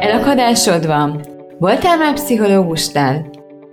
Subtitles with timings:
[0.00, 1.20] Elakadásod van?
[1.58, 3.30] Voltál már pszichológusnál?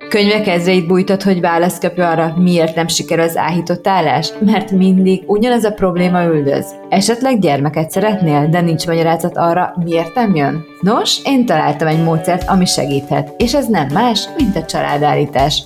[0.09, 4.34] Könyvek ezreit bújtott, hogy választ kapja arra, miért nem sikerül az áhított állás?
[4.39, 6.65] Mert mindig ugyanaz a probléma üldöz.
[6.89, 10.66] Esetleg gyermeket szeretnél, de nincs magyarázat arra, miért nem jön?
[10.82, 15.64] Nos, én találtam egy módszert, ami segíthet, és ez nem más, mint a családállítás.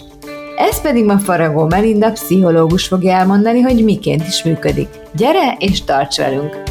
[0.58, 4.90] Ez pedig ma Faragó Melinda, pszichológus fogja elmondani, hogy miként is működik.
[5.18, 6.64] Gyere és tarts velünk!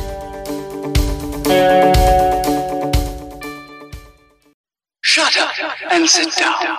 [5.01, 6.77] Shut up and sit down.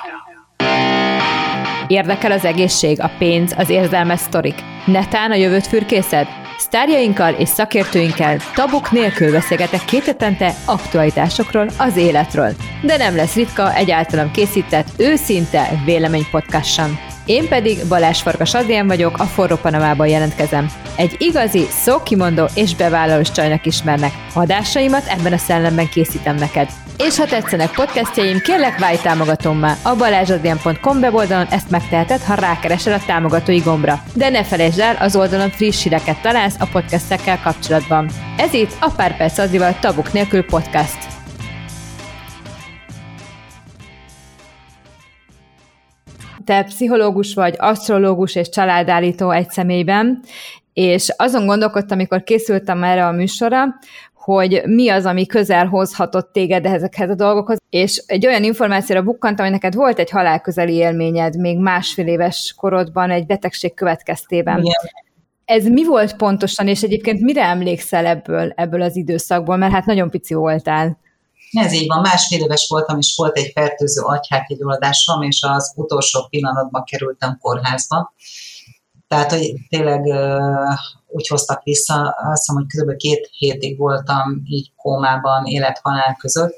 [1.87, 4.55] Érdekel az egészség, a pénz, az érzelmes sztorik.
[4.85, 6.27] Netán a jövőt fürkészed?
[6.57, 12.51] Sztárjainkkal és szakértőinkkel tabuk nélkül beszélgetek két hetente aktualitásokról, az életről.
[12.81, 17.06] De nem lesz ritka egyáltalán készített, őszinte véleménypodcast sem.
[17.27, 20.71] Én pedig Balázs Farkas Adrián vagyok, a Forró Panamában jelentkezem.
[20.95, 24.11] Egy igazi, szókimondó és bevállalós csajnak ismernek.
[24.33, 26.69] Adásaimat ebben a szellemben készítem neked.
[26.97, 29.75] És ha tetszenek podcastjaim, kérlek válj támogatómmá.
[29.83, 34.03] A balázsadrián.com weboldalon ezt megteheted, ha rákeresel a támogatói gombra.
[34.13, 38.09] De ne felejtsd el, az oldalon friss híreket találsz a podcastekkel kapcsolatban.
[38.37, 41.16] Ez itt a Pár Perc Adrival Tabuk nélkül podcast.
[46.47, 50.19] Te pszichológus vagy, asztrológus és családállító egy személyben,
[50.73, 53.65] és azon gondolkodtam, amikor készültem erre a műsorra,
[54.13, 59.45] hogy mi az, ami közel hozhatott téged ezekhez a dolgokhoz, és egy olyan információra bukkantam,
[59.45, 64.59] hogy neked volt egy halálközeli élményed még másfél éves korodban egy betegség következtében.
[64.59, 64.73] Igen.
[65.45, 70.09] Ez mi volt pontosan, és egyébként mire emlékszel ebből, ebből az időszakból, mert hát nagyon
[70.09, 70.97] pici voltál.
[71.51, 76.83] Ez így van, másfél éves voltam, és volt egy fertőző agyhártyagyulladásom, és az utolsó pillanatban
[76.83, 78.13] kerültem kórházba.
[79.07, 80.01] Tehát, hogy tényleg
[81.07, 82.95] úgy hoztak vissza, azt hiszem, hogy kb.
[82.95, 86.55] két hétig voltam így kómában, élet-halál között,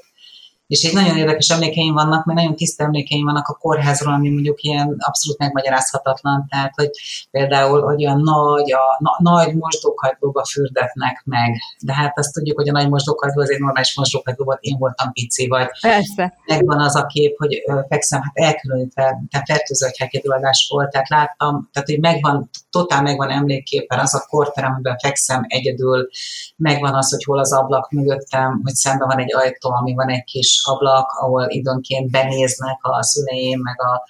[0.70, 4.62] és egy nagyon érdekes emlékeim vannak, mert nagyon tiszta emlékeim vannak a kórházról, ami mondjuk
[4.62, 6.90] ilyen abszolút megmagyarázhatatlan, tehát hogy
[7.30, 12.68] például, hogy olyan nagy, a na, nagy mosdókagylóba fürdetnek meg, de hát azt tudjuk, hogy
[12.68, 15.68] a nagy mosdókagyló az egy normális mosdókagyló volt, én voltam pici, vagy.
[15.80, 16.34] Persze.
[16.46, 21.88] megvan az a kép, hogy fekszem, hát elkülönítve, tehát fertőzött hekkedőadás volt, tehát láttam, tehát
[21.88, 26.08] hogy megvan, totál megvan emlékképpen az a korterem, amiben fekszem egyedül,
[26.56, 30.24] megvan az, hogy hol az ablak mögöttem, hogy szemben van egy ajtó, ami van egy
[30.24, 34.02] kis ablak, ahol időnként benéznek a szüleim, meg a,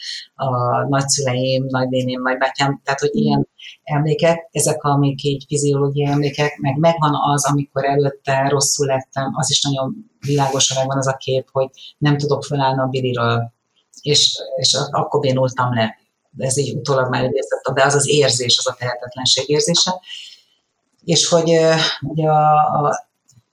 [0.44, 0.48] a
[0.88, 3.48] nagyszüleim, nagynéném, nagybátyám, tehát hogy ilyen
[3.82, 9.62] emlékek, ezek, amik így fiziológiai emlékek, meg megvan az, amikor előtte rosszul lettem, az is
[9.62, 11.68] nagyon világosan megvan az a kép, hogy
[11.98, 13.52] nem tudok felállni a biliről,
[14.02, 15.98] és, és akkor bénultam le.
[16.38, 20.00] Ez így utólag már idézett, de az az érzés, az a tehetetlenség érzése.
[21.04, 21.58] És hogy
[22.00, 23.09] ugye a, a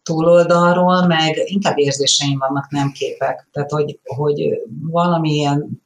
[0.07, 3.47] túloldalról, meg inkább érzéseim vannak, nem képek.
[3.51, 5.81] Tehát, hogy, hogy valamilyen,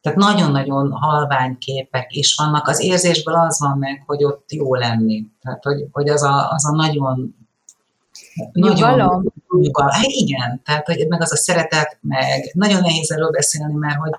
[0.00, 2.68] tehát nagyon-nagyon halvány képek is vannak.
[2.68, 5.24] Az érzésből az van meg, hogy ott jó lenni.
[5.42, 7.36] Tehát, hogy, hogy az, a, az a nagyon
[8.52, 9.24] Nyugalom?
[9.60, 9.90] Nyugalom.
[9.90, 14.12] Hát igen, tehát hogy meg az a szeretet, meg nagyon nehéz erről beszélni, mert hogy,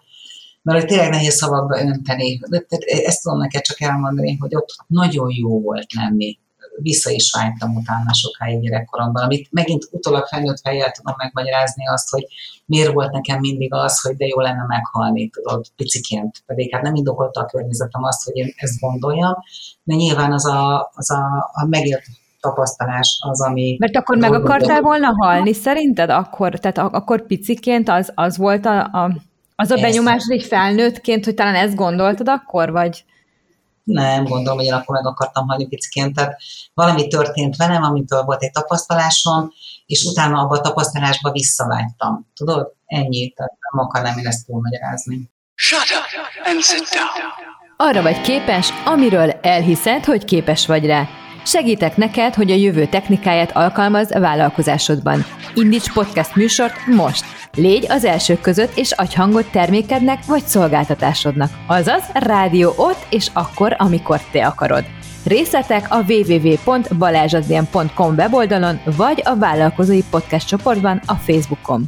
[0.62, 2.38] mert hogy tényleg nehéz szavakba önteni.
[2.38, 6.40] De, tehát ezt tudom neked csak elmondani, hogy ott nagyon jó volt lenni
[6.82, 12.26] vissza is vágytam utána sokáig gyerekkoromban, amit megint utólag felnőtt fejjel tudom megmagyarázni azt, hogy
[12.66, 16.44] miért volt nekem mindig az, hogy de jó lenne meghalni, tudod, piciként.
[16.46, 19.36] Pedig hát nem indokolta a környezetem azt, hogy én ezt gondoljam,
[19.84, 22.04] de nyilván az a, az a, a megért
[22.40, 23.76] tapasztalás az, ami...
[23.80, 26.10] Mert akkor meg akartál volna halni, szerinted?
[26.10, 29.12] Akkor, tehát akkor piciként az, az volt a, a
[29.56, 33.04] az a benyomás, hogy felnőttként, hogy talán ezt gondoltad akkor, vagy?
[33.84, 36.16] Nem gondolom, hogy én akkor meg akartam halni piciként.
[36.16, 36.42] Tehát
[36.74, 39.52] valami történt velem, amitől volt egy tapasztalásom,
[39.86, 42.28] és utána abba a tapasztalásba visszavágytam.
[42.36, 42.74] Tudod?
[42.86, 43.30] Ennyi.
[43.30, 45.32] Tehát nem akarnám én ezt túlmagyarázni.
[45.56, 47.48] Shut up and sit down.
[47.78, 51.08] Arra vagy képes, amiről elhiszed, hogy képes vagy rá.
[51.46, 55.26] Segítek neked, hogy a jövő technikáját alkalmaz a vállalkozásodban.
[55.56, 57.24] Indíts podcast műsort most!
[57.56, 61.50] Légy az elsők között, és adj hangot termékednek vagy szolgáltatásodnak.
[61.68, 64.84] Azaz, rádió ott és akkor, amikor te akarod.
[65.26, 71.84] Részletek a www.balázsadrian.com weboldalon, vagy a vállalkozói podcast csoportban a Facebookon.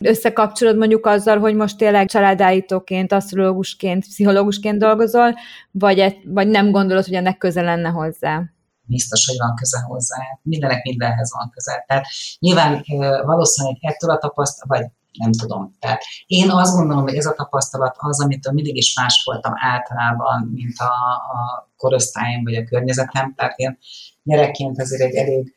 [0.00, 5.34] Összekapcsolod mondjuk azzal, hogy most tényleg családállítóként, asztrológusként, pszichológusként dolgozol,
[5.70, 8.42] vagy, vagy nem gondolod, hogy ennek köze lenne hozzá?
[8.86, 10.16] Biztos, hogy van köze hozzá.
[10.42, 11.84] Mindenek mindenhez van köze.
[11.86, 12.06] Tehát
[12.38, 12.84] nyilván
[13.24, 15.76] valószínűleg ettől a tapasztalat, vagy nem tudom.
[15.78, 20.50] Tehát én azt gondolom, hogy ez a tapasztalat az, amitől mindig is más voltam általában,
[20.54, 20.92] mint a,
[21.32, 23.78] a korosztályom vagy a környezetem, tehát én
[24.22, 25.54] gyerekként azért egy elég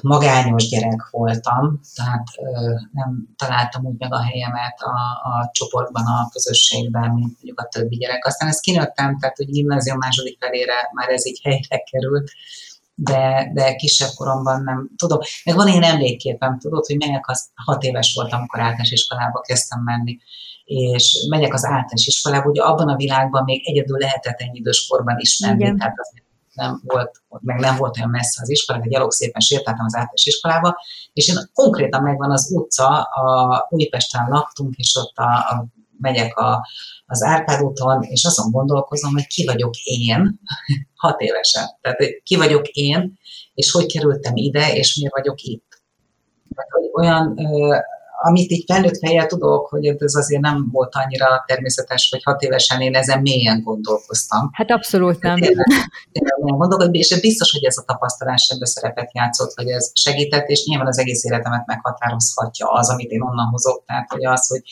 [0.00, 2.24] magányos gyerek voltam, tehát
[2.92, 7.96] nem találtam úgy meg a helyemet a, a csoportban, a közösségben, mint mondjuk a többi
[7.96, 8.26] gyerek.
[8.26, 12.30] Aztán ezt kinőttem, tehát hogy gimnázium második felére már ez így helyre került,
[12.94, 15.18] de, de kisebb koromban nem tudom.
[15.44, 19.80] Meg van én emlékképem, tudod, hogy megyek az hat éves voltam, amikor általános iskolába kezdtem
[19.82, 20.18] menni,
[20.64, 25.18] és megyek az általános iskolába, ugye abban a világban még egyedül lehetett ennyi idős korban
[25.18, 25.76] ismerni, Igen.
[25.76, 26.12] tehát az
[26.56, 30.26] nem volt, meg nem volt olyan messze az iskola, de gyalog szépen sétáltam az általános
[30.26, 30.76] iskolába,
[31.12, 35.66] és én konkrétan megvan az utca, a Újpesten laktunk, és ott a, a
[35.98, 36.66] megyek a,
[37.06, 40.40] az Árpád úton, és azon gondolkozom, hogy ki vagyok én,
[41.02, 41.64] hat évesen.
[41.80, 43.18] Tehát ki vagyok én,
[43.54, 45.82] és hogy kerültem ide, és miért vagyok itt.
[46.54, 47.38] Tehát, hogy olyan
[48.22, 52.80] amit így felnőtt fejjel tudok, hogy ez azért nem volt annyira természetes, hogy hat évesen
[52.80, 54.50] én ezen mélyen gondolkoztam.
[54.52, 55.36] Hát abszolút nem.
[55.36, 55.66] Tényleg,
[56.12, 60.64] tényleg gondolok, és biztos, hogy ez a tapasztalás ebben szerepet játszott, hogy ez segített, és
[60.64, 63.84] nyilván az egész életemet meghatározhatja az, amit én onnan hozok.
[63.86, 64.62] Tehát, hogy az, hogy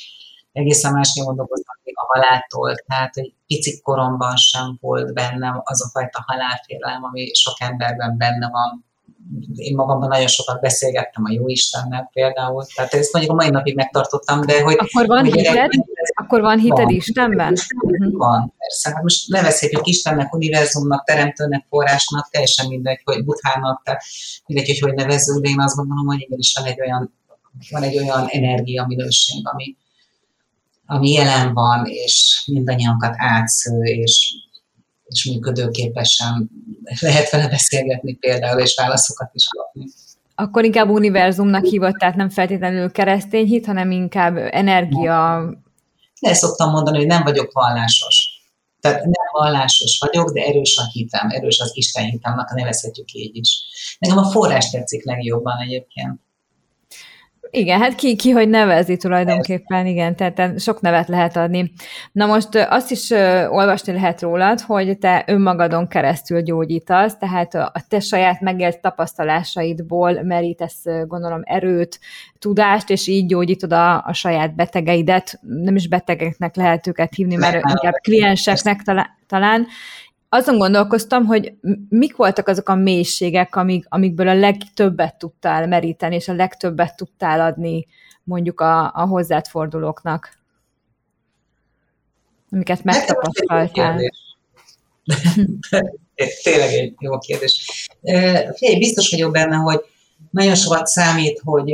[0.53, 5.91] egészen másképp gondolkoztam még a haláltól, tehát, hogy pici koromban sem volt bennem az a
[5.93, 8.85] fajta halálfélelem, ami sok emberben benne van,
[9.55, 13.75] én magamban nagyon sokat beszélgettem a jó Istennel például, tehát ezt mondjuk a mai napig
[13.75, 14.77] megtartottam, de hogy...
[14.79, 15.43] Akkor van hited?
[15.43, 15.71] Gyerek,
[16.15, 17.53] Akkor van hited van, Istenben?
[17.53, 18.17] Mhm.
[18.17, 18.91] Van, persze.
[18.91, 24.03] Hát most nevezhetjük Istennek, univerzumnak, teremtőnek, forrásnak, teljesen mindegy, hogy buthának, tehát
[24.47, 27.15] mindegy, hogy hogy nevezzük, de én azt gondolom, hogy igenis van egy olyan,
[27.71, 29.77] van egy olyan energia minőség, ami,
[30.87, 34.35] ami jelen van, és mindannyiunkat átsző, és
[35.05, 36.51] és működőképesen
[37.01, 39.85] lehet vele beszélgetni például, és válaszokat is kapni.
[40.35, 45.49] Akkor inkább univerzumnak hívott, tehát nem feltétlenül keresztény hit, hanem inkább energia.
[46.21, 48.29] De szoktam mondani, hogy nem vagyok vallásos.
[48.81, 53.63] Tehát nem vallásos vagyok, de erős a hitem, erős az Isten hitemnek, nevezhetjük így is.
[53.99, 56.21] Nekem a forrás tetszik legjobban egyébként.
[57.57, 61.73] Igen, hát ki, ki hogy nevezi tulajdonképpen, igen, tehát, sok nevet lehet adni.
[62.13, 63.11] Na most azt is
[63.49, 70.83] olvasni lehet rólad, hogy te önmagadon keresztül gyógyítasz, tehát a te saját megélt tapasztalásaidból merítesz,
[71.07, 72.01] gondolom, erőt,
[72.39, 77.55] tudást, és így gyógyítod a, a saját betegeidet, nem is betegeknek lehet őket hívni, mert
[77.55, 78.83] inkább klienseknek
[79.27, 79.67] talán,
[80.35, 81.55] azon gondolkoztam, hogy
[81.89, 87.41] mik voltak azok a mélységek, amik, amikből a legtöbbet tudtál meríteni, és a legtöbbet tudtál
[87.41, 87.87] adni
[88.25, 90.39] mondjuk a, a hozzád fordulóknak,
[92.51, 93.97] amiket megtapasztaltál.
[96.43, 97.87] Tényleg egy jó kérdés.
[98.55, 99.81] Figyelj, biztos vagyok benne, hogy
[100.31, 101.73] nagyon sokat számít, hogy,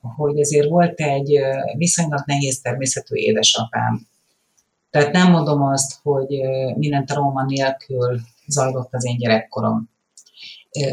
[0.00, 1.40] hogy ezért volt egy
[1.76, 4.06] viszonylag nehéz természetű édesapám,
[4.90, 6.40] tehát nem mondom azt, hogy
[6.74, 9.90] minden trauma nélkül zajlott az én gyerekkorom.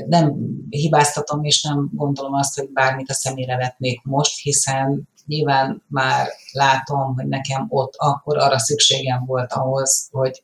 [0.07, 0.35] Nem
[0.69, 7.15] hibáztatom, és nem gondolom azt, hogy bármit a szemére vetnék most, hiszen nyilván már látom,
[7.15, 10.43] hogy nekem ott akkor arra szükségem volt ahhoz, hogy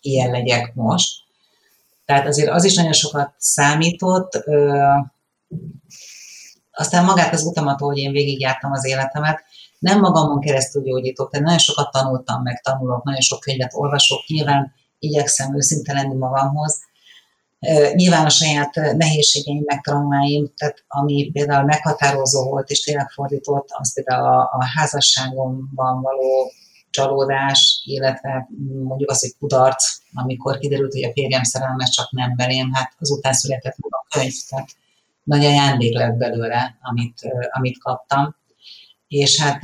[0.00, 1.22] ilyen legyek most.
[2.04, 4.44] Tehát azért az is nagyon sokat számított.
[6.72, 9.44] Aztán magát az utamat, hogy én végigjártam az életemet,
[9.80, 14.72] nem magamon keresztül gyógyítok, de nagyon sokat tanultam, meg tanulok, nagyon sok könyvet olvasok, nyilván
[14.98, 16.78] igyekszem őszinte lenni magamhoz.
[17.94, 24.26] Nyilván a saját nehézségeim, meg tehát ami például meghatározó volt és tényleg fordított, az például
[24.26, 26.52] a, a házasságomban való
[26.90, 28.48] csalódás, illetve
[28.84, 33.32] mondjuk az, hogy kudarc, amikor kiderült, hogy a férjem szerelmes csak nem belém, hát azután
[33.32, 34.68] született maga a könyv, tehát
[35.22, 38.36] nagy ajándék lett belőle, amit, amit kaptam.
[39.10, 39.60] És hát,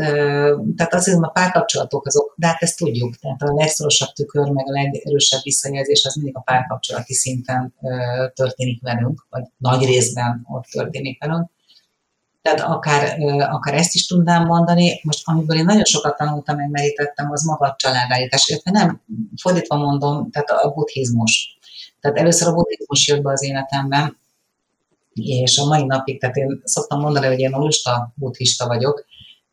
[0.76, 4.70] tehát azért a párkapcsolatok azok, de hát ezt tudjuk, tehát a legszorosabb tükör, meg a
[4.70, 7.74] legerősebb visszajelzés az mindig a párkapcsolati szinten
[8.34, 11.50] történik velünk, vagy nagy részben ott történik velünk.
[12.42, 17.30] Tehát akár, akár ezt is tudnám mondani, most amiből én nagyon sokat tanultam, meg merítettem,
[17.30, 19.02] az maga a családállítás, illetve nem,
[19.40, 21.58] fordítva mondom, tehát a buddhizmus.
[22.00, 24.18] Tehát először a buddhizmus jött be az életemben,
[25.14, 29.04] és a mai napig, tehát én szoktam mondani, hogy én a lusta buddhista vagyok,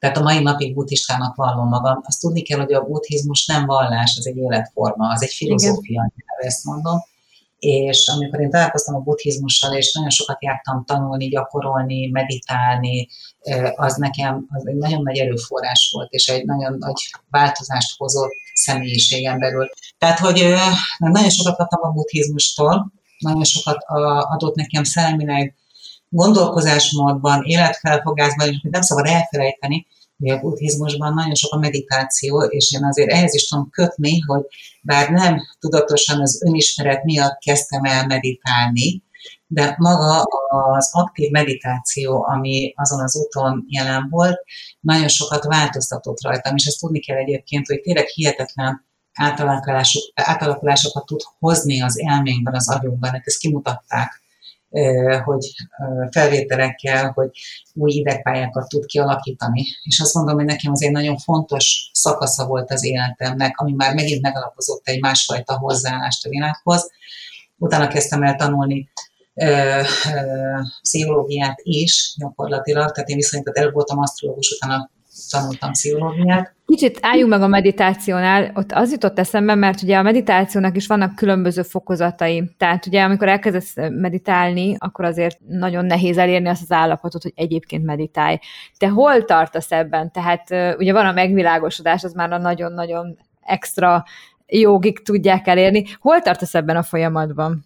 [0.04, 2.02] tehát a mai napig buddhistának vallom magam.
[2.06, 6.64] Azt tudni kell, hogy a buddhizmus nem vallás, az egy életforma, az egy filozófia, ezt
[6.64, 7.00] mondom.
[7.60, 13.08] És amikor én találkoztam a buddhizmussal, és nagyon sokat jártam tanulni, gyakorolni, meditálni,
[13.76, 19.40] az nekem az egy nagyon nagy erőforrás volt, és egy nagyon nagy változást hozott személyiségem
[19.40, 19.70] belül.
[19.98, 20.54] Tehát, hogy
[20.98, 23.78] nagyon sokat kaptam a buddhizmustól, nagyon sokat
[24.34, 25.56] adott nekem szellemileg,
[26.13, 32.84] gondolkozásmódban, életfelfogásban, és nem szabad elfelejteni, hogy a buddhizmusban nagyon sok a meditáció, és én
[32.84, 34.41] azért ehhez is tudom kötni, hogy
[34.82, 39.03] bár nem tudatosan az önismeret miatt kezdtem el meditálni,
[39.48, 40.22] de maga
[40.74, 44.39] az aktív meditáció, ami azon az úton jelen volt,
[44.79, 51.22] nagyon sokat változtatott rajtam, és ezt tudni kell egyébként, hogy tényleg hihetetlen átalakulások, átalakulásokat tud
[51.39, 54.23] hozni az elménkben, az agyunkban, hát ezt kimutatták
[55.24, 55.46] hogy
[56.12, 57.30] felvételekkel, hogy
[57.74, 59.65] új idegpályákat tud kialakítani.
[59.84, 64.22] És azt mondom, hogy nekem azért nagyon fontos szakasza volt az életemnek, ami már megint
[64.22, 66.92] megalapozott egy másfajta hozzáállást a világhoz.
[67.58, 68.89] Utána kezdtem el tanulni
[70.82, 74.89] pszichológiát is gyakorlatilag, tehát én viszonylag előbb voltam asztrológus, utána
[75.29, 76.55] tanultam pszichológiát.
[76.65, 81.15] Kicsit álljunk meg a meditációnál, ott az jutott eszembe, mert ugye a meditációnak is vannak
[81.15, 82.55] különböző fokozatai.
[82.58, 87.84] Tehát ugye amikor elkezdesz meditálni, akkor azért nagyon nehéz elérni azt az állapotot, hogy egyébként
[87.84, 88.38] meditálj.
[88.77, 90.12] Te hol tartasz ebben?
[90.12, 94.03] Tehát ugye van a megvilágosodás, az már a nagyon-nagyon extra
[94.48, 95.86] jogig tudják elérni.
[96.00, 97.65] Hol tartasz ebben a folyamatban?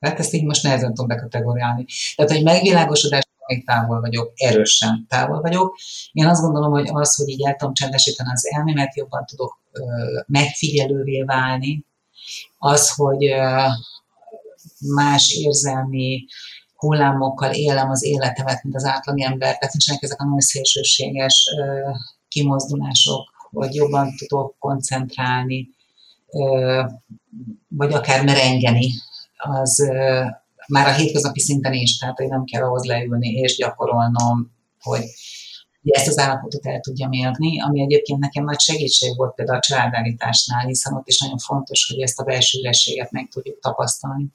[0.00, 1.84] Hát ezt így most nehezen tudom bekategoriálni.
[2.16, 5.76] Tehát, hogy megvilágosodás még távol vagyok, erősen távol vagyok.
[6.12, 9.60] Én azt gondolom, hogy az, hogy így el tudom csendesíteni az elmémet, jobban tudok
[10.26, 11.84] megfigyelővé válni,
[12.58, 13.34] az, hogy
[14.94, 16.24] más érzelmi
[16.74, 21.48] hullámokkal élem az életemet, mint az átlag ember, tehát nincsenek ezek a nagyon szélsőséges
[22.28, 25.68] kimozdulások, hogy jobban tudok koncentrálni,
[27.68, 28.90] vagy akár merengeni,
[29.36, 29.90] az,
[30.68, 35.02] már a hétköznapi szinten is, tehát hogy nem kell ahhoz leülni és gyakorolnom, hogy
[35.82, 40.66] ezt az állapotot el tudjam élni, ami egyébként nekem nagy segítség volt például a családállításnál,
[40.66, 44.32] hiszen ott is nagyon fontos, hogy ezt a belső ürességet meg tudjuk tapasztalni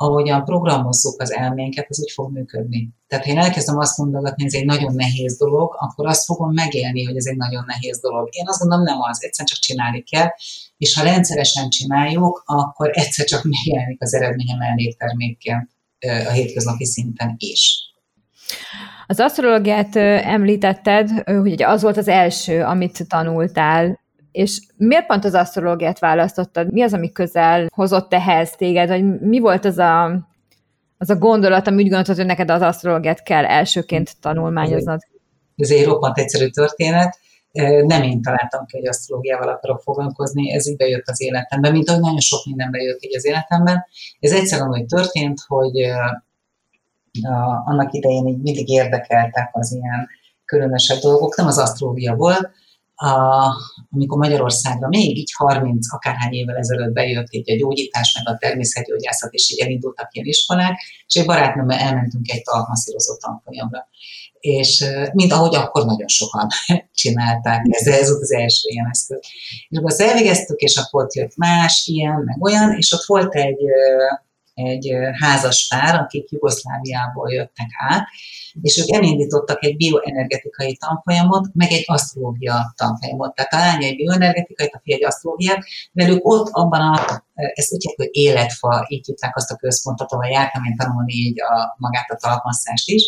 [0.00, 2.88] ahogyan programozzuk az elménket, az úgy fog működni.
[3.06, 6.52] Tehát ha én elkezdem azt mondogatni, hogy ez egy nagyon nehéz dolog, akkor azt fogom
[6.52, 8.28] megélni, hogy ez egy nagyon nehéz dolog.
[8.30, 10.28] Én azt gondolom, nem az, egyszer csak csinálni kell,
[10.76, 15.70] és ha rendszeresen csináljuk, akkor egyszer csak megjelenik az eredménye melléktermékként
[16.26, 17.92] a hétköznapi szinten is.
[19.06, 24.00] Az asztrológiát említetted, hogy az volt az első, amit tanultál
[24.38, 26.72] és miért pont az asztrológiát választottad?
[26.72, 28.88] Mi az, ami közel hozott ehhez téged?
[28.88, 30.04] Vagy mi volt az a,
[30.98, 35.00] az a gondolat, ami úgy gondoltad, hogy neked az asztrológiát kell elsőként tanulmányoznod?
[35.56, 37.18] Ez egy roppant egyszerű történet.
[37.86, 42.00] Nem én találtam ki, hogy asztrológiával akarok foglalkozni, ez így bejött az életemben, mint ahogy
[42.00, 43.84] nagyon sok minden bejött így az életemben.
[44.20, 45.74] Ez egyszerűen úgy történt, hogy
[47.64, 50.08] annak idején így mindig érdekeltek az ilyen
[50.44, 52.50] különösebb dolgok, nem az asztrológia volt,
[53.00, 53.54] a,
[53.90, 59.32] amikor Magyarországra még így 30 akárhány évvel ezelőtt bejött így a gyógyítás, meg a természetgyógyászat,
[59.32, 63.88] és így elindultak ilyen iskolák, és egy barátnőmmel elmentünk egy talpmasszírozó tanfolyamra.
[64.40, 66.46] És mint ahogy akkor nagyon sokan
[67.02, 69.20] csinálták, ez, ez az első ilyen eszköz.
[69.68, 73.34] És akkor azt elvégeztük, és akkor ott jött más, ilyen, meg olyan, és ott volt
[73.34, 73.58] egy
[74.58, 78.06] egy házas pár, akik Jugoszláviából jöttek át,
[78.62, 83.34] és ők elindítottak egy bioenergetikai tanfolyamot, meg egy asztrológia tanfolyamot.
[83.34, 87.92] Tehát a lánya egy bioenergetikai, a fia egy asztrológiát, velük ott abban a, ezt úgy
[87.96, 92.16] hogy életfa, így hívták azt a központot, ahol jártam én tanulni így a, magát a
[92.16, 93.04] talpmasszást is.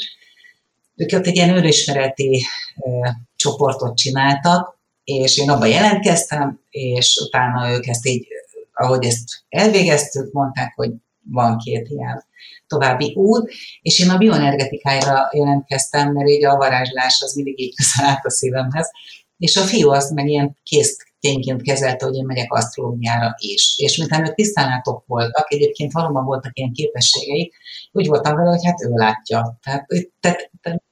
[0.97, 2.45] Ők ott egy ilyen őrismereti
[2.77, 8.27] e, csoportot csináltak, és én abban jelentkeztem, és utána ők ezt így,
[8.73, 10.91] ahogy ezt elvégeztük, mondták, hogy
[11.25, 12.25] van két ilyen
[12.67, 13.51] további út,
[13.83, 18.31] és én a bioenergetikára jelentkeztem, mert így a varázslás az mindig így közel állt a
[18.31, 18.91] szívemhez,
[19.37, 23.75] és a fiú azt meg ilyen kész tényként kezelte, hogy én megyek asztrológiára is.
[23.77, 27.53] És mintha ők tisztánátok voltak, egyébként valóban voltak ilyen képességei,
[27.93, 29.59] úgy voltam vele, hogy hát ő látja.
[29.63, 29.87] Tehát,
[30.21, 30.83] tehát, tehát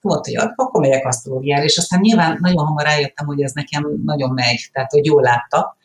[0.00, 4.30] volt, hogy akkor megyek asztrológiára, és aztán nyilván nagyon hamar rájöttem, hogy ez nekem nagyon
[4.30, 5.76] megy, tehát hogy jól látta,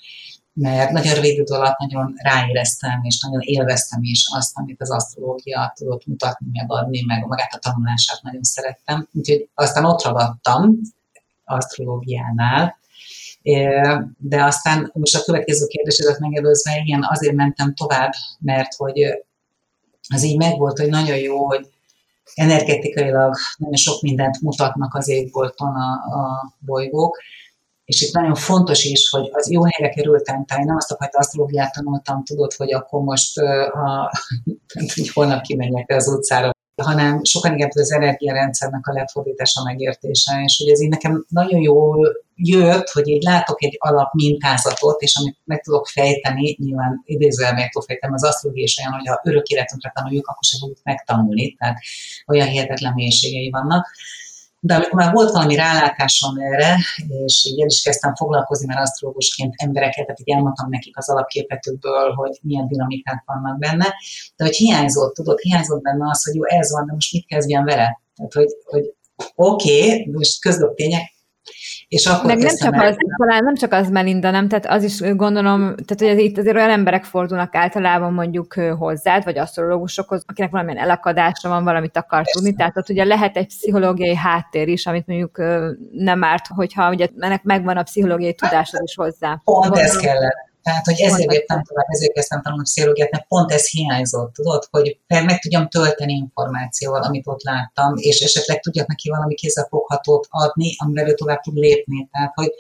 [0.58, 5.74] mert nagyon rövid idő alatt nagyon ráéreztem, és nagyon élveztem is azt, amit az asztrológia
[5.76, 9.08] tudott mutatni, megadni, meg magát a tanulását nagyon szerettem.
[9.14, 10.80] Úgyhogy aztán ott ragadtam
[11.44, 12.78] asztrológiánál,
[14.18, 19.02] de aztán most a következő kérdésedet megelőzve, igen, azért mentem tovább, mert hogy
[20.14, 21.70] az így megvolt, hogy nagyon jó, hogy
[22.34, 27.18] energetikailag nagyon sok mindent mutatnak az égbolton a, a bolygók,
[27.86, 31.18] és itt nagyon fontos is, hogy az jó helyre kerültem, tehát nem azt a fajta
[31.18, 33.40] asztrológiát tanultam, tudod, hogy akkor most,
[33.72, 34.12] ha
[34.96, 40.72] hogy holnap kimenjek az utcára, hanem sokan inkább az energiarendszernek a lefordítása, megértése, és hogy
[40.72, 45.62] ez így nekem nagyon jól jött, hogy így látok egy alap mintázatot, és amit meg
[45.62, 49.92] tudok fejteni, nyilván idézően meg tudok fejteni, az asztrológia is olyan, hogy ha örök életünkre
[49.96, 51.78] tanuljuk, akkor sem fogjuk megtanulni, tehát
[52.28, 53.88] olyan hihetetlen mélységei vannak
[54.66, 56.78] De amikor már volt valami rálátásom erre,
[57.26, 62.14] és így el is kezdtem foglalkozni már asztrológusként embereket, tehát így elmondtam nekik az alapképetükből,
[62.14, 63.94] hogy milyen dinamikák vannak benne,
[64.36, 67.66] de hogy hiányzott, tudod, hiányzott benne az, hogy jó, ez van, de most mit kezdjen
[67.66, 68.02] vele?
[68.16, 68.94] Tehát, hogy, hogy
[69.36, 71.15] oké, okay, most közdobb tények,
[71.88, 74.48] és akkor Meg nem csak, az, talán nem csak az, Melinda, nem?
[74.48, 79.38] Tehát az is gondolom, tehát hogy itt azért olyan emberek fordulnak általában mondjuk hozzád, vagy
[79.38, 82.32] asztrológusokhoz, akinek valamilyen elakadása van, valamit akar Persze.
[82.32, 85.38] tudni, tehát ott ugye lehet egy pszichológiai háttér is, amit mondjuk
[85.92, 89.42] nem árt, hogyha ugye ennek megvan a pszichológiai tudásod is hozzá.
[89.44, 93.70] Pont ez kellett tehát, hogy ezért léptem tovább, ezért kezdtem tanulni pszichológiát, mert pont ez
[93.70, 99.36] hiányzott, tudod, hogy meg tudjam tölteni információval, amit ott láttam, és esetleg tudjak neki valami
[99.36, 102.10] kézzelfoghatót adni, amivel ő tovább tud lépni.
[102.12, 102.52] Tehát, hogy,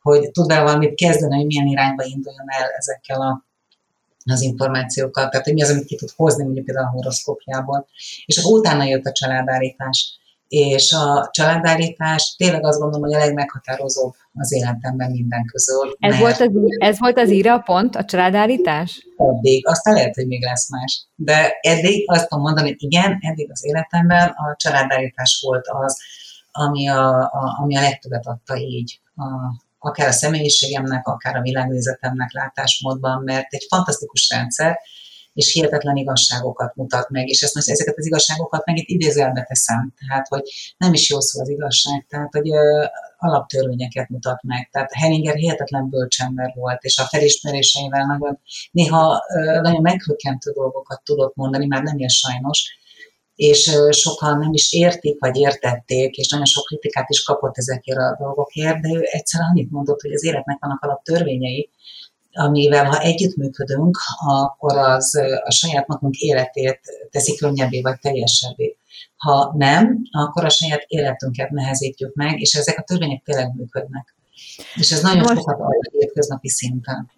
[0.00, 3.44] hogy tud vele valamit kezdeni, hogy milyen irányba induljon el ezekkel a
[4.32, 7.86] az információkkal, tehát hogy mi az, amit ki tud hozni mondjuk például a horoszkópjából.
[8.26, 14.14] És akkor utána jött a családállítás és a családállítás tényleg azt gondolom, hogy a legmeghatározóbb
[14.32, 15.96] az életemben minden közül.
[15.98, 19.06] Ez, volt az, ez volt az íra pont, a családállítás?
[19.16, 21.06] Eddig, aztán lehet, hogy még lesz más.
[21.14, 25.98] De eddig azt tudom mondani, hogy igen, eddig az életemben a családállítás volt az,
[26.50, 29.24] ami a, a, ami a legtöbbet adta így a,
[29.78, 34.78] akár a személyiségemnek, akár a világnézetemnek látásmódban, mert egy fantasztikus rendszer,
[35.34, 40.28] és hihetetlen igazságokat mutat meg, és ezt, ezeket az igazságokat meg itt idézelbe teszem, tehát,
[40.28, 40.42] hogy
[40.76, 42.84] nem is jó szó az igazság, tehát, hogy ö,
[43.18, 48.38] alaptörvényeket mutat meg, tehát Hellinger hihetetlen bölcsember volt, és a felismeréseivel nagyon,
[48.70, 52.76] néha ö, nagyon meghökkentő dolgokat tudott mondani, már nem ilyen sajnos,
[53.34, 58.16] és sokan nem is értik, vagy értették, és nagyon sok kritikát is kapott ezekért a
[58.18, 61.70] dolgokért, de ő egyszer annyit mondott, hogy az életnek vannak alaptörvényei,
[62.34, 68.76] amivel ha együttműködünk, akkor az a saját magunk életét teszi könnyebbé vagy teljesebbé.
[69.16, 74.14] Ha nem, akkor a saját életünket nehezítjük meg, és ezek a törvények tényleg működnek.
[74.74, 75.36] És ez nagyon Most...
[75.36, 77.10] sokat ad hétköznapi szinten.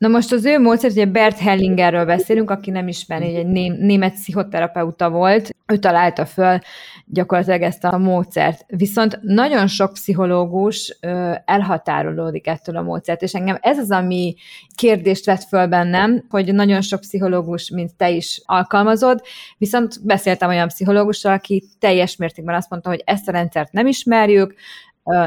[0.00, 3.46] Na most az ő módszert, ugye Bert Hellingerről beszélünk, aki nem ismeri, egy
[3.78, 6.58] német pszichoterapeuta volt, ő találta föl
[7.06, 8.64] gyakorlatilag ezt a módszert.
[8.66, 10.98] Viszont nagyon sok pszichológus
[11.44, 14.34] elhatárolódik ettől a módszert, és engem ez az, ami
[14.74, 19.22] kérdést vett föl bennem, hogy nagyon sok pszichológus, mint te is alkalmazod,
[19.58, 24.54] viszont beszéltem olyan pszichológussal, aki teljes mértékben azt mondta, hogy ezt a rendszert nem ismerjük,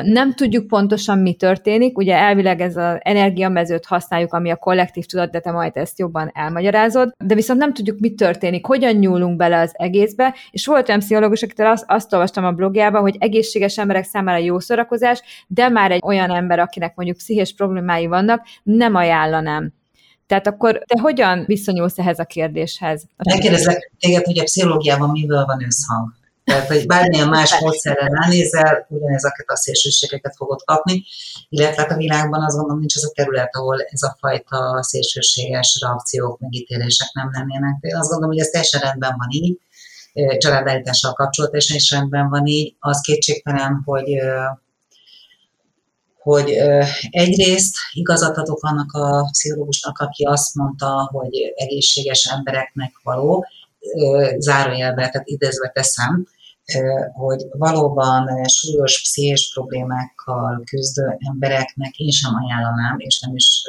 [0.03, 5.31] nem tudjuk pontosan, mi történik, ugye elvileg ez az energiamezőt használjuk, ami a kollektív tudat,
[5.31, 9.59] de te majd ezt jobban elmagyarázod, de viszont nem tudjuk, mi történik, hogyan nyúlunk bele
[9.59, 14.03] az egészbe, és volt olyan pszichológus, akitől azt, azt olvastam a blogjában, hogy egészséges emberek
[14.03, 19.73] számára jó szórakozás, de már egy olyan ember, akinek mondjuk pszichés problémái vannak, nem ajánlanám.
[20.27, 23.05] Tehát akkor te hogyan viszonyulsz ehhez a kérdéshez?
[23.17, 26.13] Megkérdezlek téged, hogy a pszichológiában mivel van összhang?
[26.43, 31.03] Tehát, hogy bármilyen más módszerrel ránézel, ugyanezeket a szélsőségeket fogod kapni,
[31.49, 35.77] illetve hát a világban azt gondolom nincs az a terület, ahol ez a fajta szélsőséges
[35.82, 37.77] reakciók, megítélések nem lennének.
[37.79, 39.60] Én azt gondolom, hogy ez teljesen rendben van így,
[40.38, 42.75] családállítással kapcsolatosan is rendben van így.
[42.79, 44.08] Az kétségtelen, hogy
[46.23, 46.49] hogy
[47.10, 53.45] egyrészt igazat adok annak a pszichológusnak, aki azt mondta, hogy egészséges embereknek való,
[54.38, 56.27] zárójelbe, tehát idézve teszem,
[57.13, 63.62] hogy valóban súlyos pszichés problémákkal küzdő embereknek én sem ajánlanám, és nem is,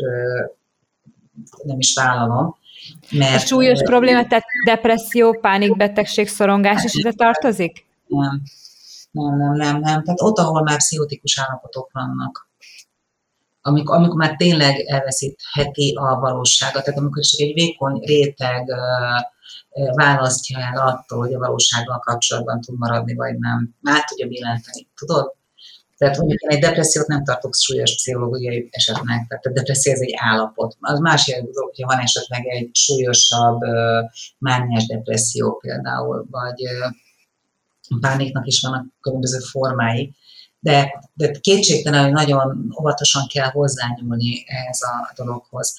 [1.63, 2.57] nem is vállalom.
[3.11, 7.87] Mert, a súlyos probléma, tehát depresszió, pánikbetegség, szorongás is ide tartozik?
[8.07, 8.43] Nem,
[9.11, 10.03] nem, nem, nem, nem.
[10.03, 12.49] Tehát ott, ahol már pszichotikus állapotok vannak,
[13.67, 18.71] amikor, amikor már tényleg elveszítheti a valóságot, tehát amikor csak egy vékony réteg
[19.95, 23.75] választja el attól, hogy a valósággal kapcsolatban tud maradni, vagy nem.
[23.81, 25.35] Már tudja billenteni, tudod?
[25.97, 30.15] Tehát mondjuk én egy depressziót nem tartok súlyos pszichológiai esetnek, tehát a depresszió ez egy
[30.17, 30.77] állapot.
[30.81, 33.61] Az más dolog, hogyha van esetleg egy súlyosabb
[34.39, 36.63] mániás depresszió például, vagy
[38.01, 40.15] pániknak is vannak különböző formái,
[40.59, 45.75] de, de kétségtelen, hogy nagyon óvatosan kell hozzányúlni ehhez a dologhoz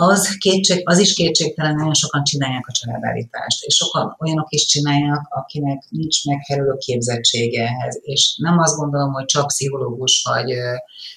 [0.00, 5.26] az, kétség, az is kétségtelen, nagyon sokan csinálják a családállítást, és sokan olyanok is csinálják,
[5.28, 10.54] akinek nincs megfelelő képzettsége ehhez, és nem azt gondolom, hogy csak pszichológus vagy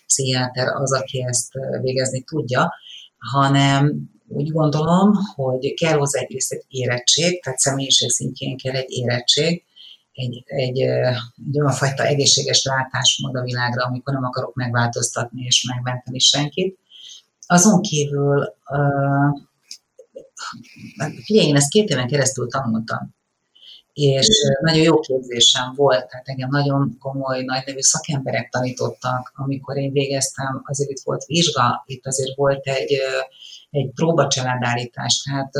[0.05, 2.73] pszichiáter az, aki ezt végezni tudja,
[3.17, 9.63] hanem úgy gondolom, hogy kell hozzá egyrészt egy érettség, tehát személyiség szintjén kell egy érettség,
[10.11, 16.19] egy, egy, egy olyan fajta egészséges látásmód a világra, amikor nem akarok megváltoztatni és megmenteni
[16.19, 16.79] senkit,
[17.51, 19.39] azon kívül, uh,
[21.23, 23.15] figyelj, én ezt két éven keresztül tanultam.
[23.93, 24.27] és
[24.61, 30.61] nagyon jó képzésem volt, tehát engem nagyon komoly, nagy nevű szakemberek tanítottak, amikor én végeztem,
[30.65, 32.97] azért itt volt vizsga, itt azért volt egy,
[33.69, 35.51] egy próbacsaládállítás, tehát,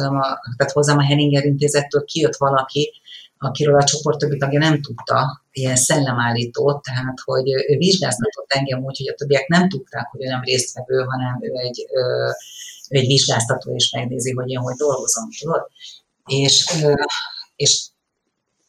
[0.57, 3.00] tehát hozzám a Henninger intézettől kijött valaki,
[3.43, 8.97] akiről a csoport többi tagja nem tudta, ilyen szellemállító, tehát hogy ő vizsgáztatott engem úgy,
[8.97, 11.85] hogy a többiek nem tudták, hogy ő nem résztvevő, hanem ő egy,
[12.89, 15.67] ő egy vizsgáztató, és megnézi, hogy én hogy dolgozom, tudod?
[16.25, 16.83] És,
[17.55, 17.85] és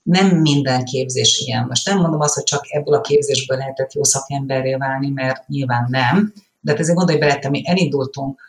[0.03, 1.67] nem minden képzés ilyen.
[1.67, 5.87] Most nem mondom azt, hogy csak ebből a képzésből lehetett jó szakemberré válni, mert nyilván
[5.91, 8.41] nem, de hát ezért gondolj bele, mi elindultunk,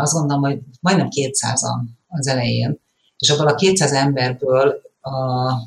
[0.00, 2.80] azt gondolom, hogy majdnem 200-an az elején,
[3.18, 5.58] és abból a 200 emberből a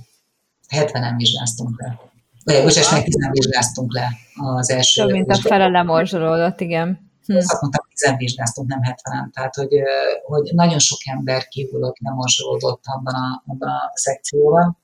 [0.75, 1.99] 70-en vizsgáztunk le.
[2.43, 5.01] Vagy bocsáss meg, 10 vizsgáztunk le az első.
[5.01, 7.11] Több, mint a fele lemorzsolódott, igen.
[7.25, 7.35] Hm.
[7.35, 9.33] Azt mondtam, 10 vizsgáztunk, nem 70-en.
[9.33, 9.81] Tehát, hogy,
[10.25, 14.77] hogy nagyon sok ember kívül, aki lemorzsolódott abban a, abban a szekcióban.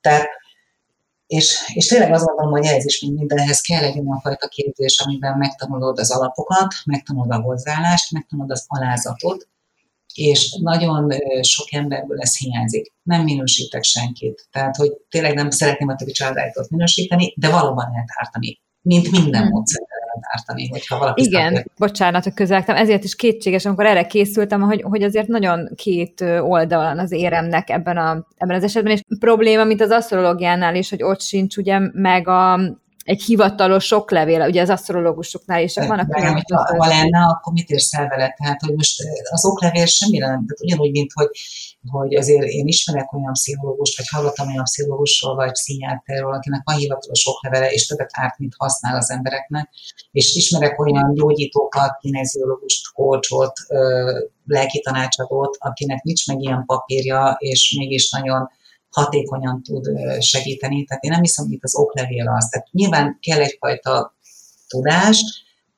[0.00, 0.28] Tehát
[1.26, 5.00] és, és tényleg azt gondolom, hogy ez is, mint mindenhez kell egy olyan fajta képzés,
[5.04, 9.48] amiben megtanulod az alapokat, megtanulod a hozzáállást, megtanulod az alázatot,
[10.14, 12.92] és nagyon sok emberből ez hiányzik.
[13.02, 14.48] Nem minősítek senkit.
[14.50, 18.62] Tehát, hogy tényleg nem szeretném a többi családájtot minősíteni, de valóban lehet ártani.
[18.82, 19.50] Mint minden hmm.
[19.50, 21.78] módszer lehet ártani, hogyha valaki Igen, szakért.
[21.78, 22.76] bocsánat, hogy közeltem.
[22.76, 27.96] Ezért is kétséges, amikor erre készültem, hogy, hogy azért nagyon két oldalon az éremnek ebben,
[27.96, 32.28] a, ebben az esetben, és probléma, mint az asztrológiánál is, hogy ott sincs ugye meg
[32.28, 32.60] a,
[33.04, 37.68] egy hivatalos oklevél, ugye az asztrológusoknál is vannak olyan, hogy ha, ha lenne, akkor mit
[37.68, 38.34] érsz el vele?
[38.36, 41.28] Tehát, hogy most az oklevél semmi nem, tehát ugyanúgy, mint hogy,
[41.90, 47.26] hogy azért én ismerek olyan pszichológust, vagy hallottam olyan pszichológusról, vagy pszichiáterről, akinek van hivatalos
[47.26, 49.70] oklevele, és többet árt, mint használ az embereknek,
[50.10, 53.52] és ismerek olyan gyógyítókat, kineziológust, coachot,
[54.46, 58.50] lelki tanácsadót, akinek nincs meg ilyen papírja, és mégis nagyon
[58.94, 59.86] hatékonyan tud
[60.20, 60.84] segíteni.
[60.84, 62.48] Tehát én nem hiszem, hogy itt az oklevél az.
[62.48, 64.16] Tehát nyilván kell egyfajta
[64.68, 65.22] tudás,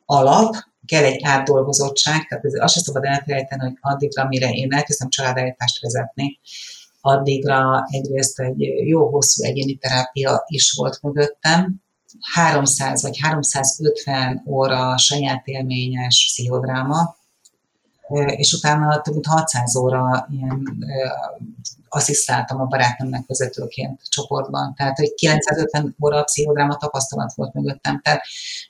[0.04, 0.54] alap,
[0.86, 6.40] kell egy átdolgozottság, tehát azt sem szabad elfelejteni, hogy addigra, mire én elkezdtem családállítást vezetni,
[7.00, 11.84] addigra egyrészt egy jó hosszú egyéni terápia is volt mögöttem,
[12.34, 17.16] 300 vagy 350 óra saját élményes pszichodráma,
[18.26, 20.62] és utána több mint 600 óra ilyen
[21.88, 24.74] asszisztáltam a barátnőmnek vezetőként csoportban.
[24.74, 28.00] Tehát, hogy 950 óra pszichodráma tapasztalat volt mögöttem.
[28.00, 28.22] Tehát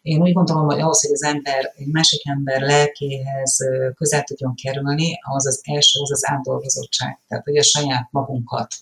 [0.03, 3.57] én úgy gondolom, hogy ahhoz, hogy az ember egy másik ember lelkéhez
[3.95, 7.21] közel tudjon kerülni, az az első, az az átdolgozottság.
[7.29, 8.75] Tehát, hogy a saját magunkat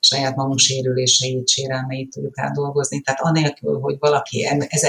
[0.00, 3.00] saját magunk sérüléseit, sérelmeit tudjuk átdolgozni.
[3.00, 4.44] Tehát anélkül, hogy valaki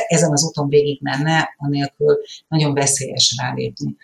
[0.08, 3.96] ezen az úton végig menne, anélkül nagyon veszélyes rálépni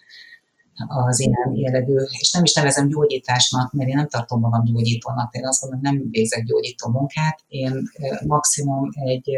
[0.88, 5.48] az ilyen jellegű, és nem is nevezem gyógyításnak, mert én nem tartom magam gyógyítónak, én
[5.48, 7.90] azt mondom, hogy nem végzek gyógyító munkát, én
[8.26, 9.30] maximum egy,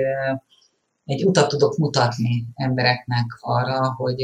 [1.06, 4.23] egy utat tudok mutatni embereknek arra, hogy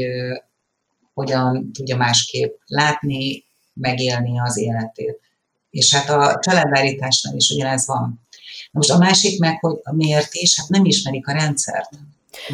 [1.14, 5.20] hogyan tudja másképp látni, megélni az életét.
[5.70, 8.20] És hát a családvárításnál is ugyanez van.
[8.70, 11.90] Na most a másik meg, hogy miért is, hát nem ismerik a rendszert.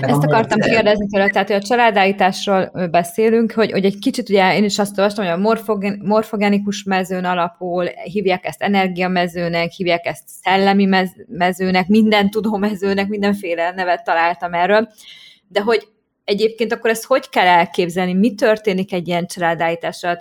[0.01, 0.69] De Ezt akartam de...
[0.69, 4.99] kérdezni tőle, tehát hogy a családállításról beszélünk, hogy, hogy egy kicsit ugye én is azt
[4.99, 11.89] olvastam, hogy a morfogen, morfogenikus mezőn alapul, hívják ezt energiamezőnek, hívják ezt szellemi mez, mezőnek,
[11.89, 14.89] minden tudó mezőnek, mindenféle nevet találtam erről,
[15.49, 15.89] de hogy
[16.25, 20.17] egyébként akkor ezt hogy kell elképzelni, mi történik egy ilyen családállításra?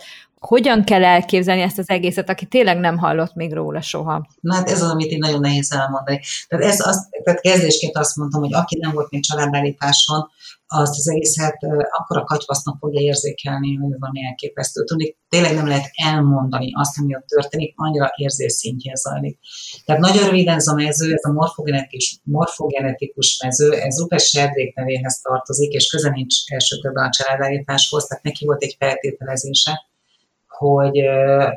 [0.47, 4.27] Hogyan kell elképzelni ezt az egészet, aki tényleg nem hallott még róla soha?
[4.39, 6.19] Na hát ez az, amit én nagyon nehéz elmondani.
[6.47, 10.29] Tehát, ez azt, tehát kezdésként azt mondtam, hogy aki nem volt még családállításon,
[10.67, 11.57] azt az egészet
[11.97, 14.83] akkor a katyvasznak fogja érzékelni, hogy valami elképesztő.
[14.83, 19.39] Tudni, tényleg nem lehet elmondani azt, ami ott történik, annyira érzés szintjén zajlik.
[19.85, 25.19] Tehát nagyon röviden ez a mező, ez a morfogenetikus, morfogenetikus mező, ez Rupes Serdék nevéhez
[25.21, 29.93] tartozik, és köze nincs első a családállításhoz, tehát neki volt egy feltételezése,
[30.57, 30.99] hogy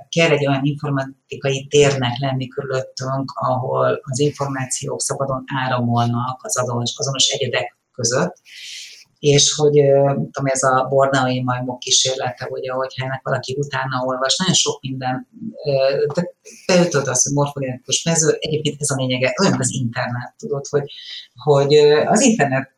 [0.08, 7.28] kell egy olyan informatikai térnek lenni körülöttünk, ahol az információk szabadon áramolnak az azonos, azonos
[7.28, 8.36] egyedek között,
[9.18, 9.72] és hogy
[10.30, 15.28] tudom, ez a bornaai majmok kísérlete, hogy ahogy ennek valaki utána olvas, nagyon sok minden,
[16.14, 16.32] de
[16.66, 20.92] beütöd azt, hogy morfogenetikus mező, egyébként ez a lényege, olyan, az internet, tudod, hogy,
[21.34, 21.74] hogy
[22.06, 22.76] az internet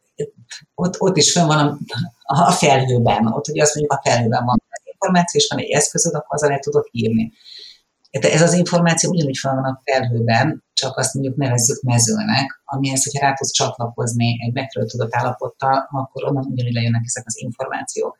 [0.75, 1.79] ott, ott is fenn van a,
[2.23, 4.60] a felhőben, ott ugye azt mondjuk a felhőben van
[5.01, 7.33] információ, és van egy eszközöd, akkor azzal el tudod írni.
[8.21, 13.05] De ez az információ ugyanúgy fel van a felhőben, csak azt mondjuk nevezzük mezőnek, amihez,
[13.05, 18.19] hogyha rá tudsz csatlakozni egy megfelelő tudott állapottal, akkor onnan ugyanúgy lejönnek ezek az információk.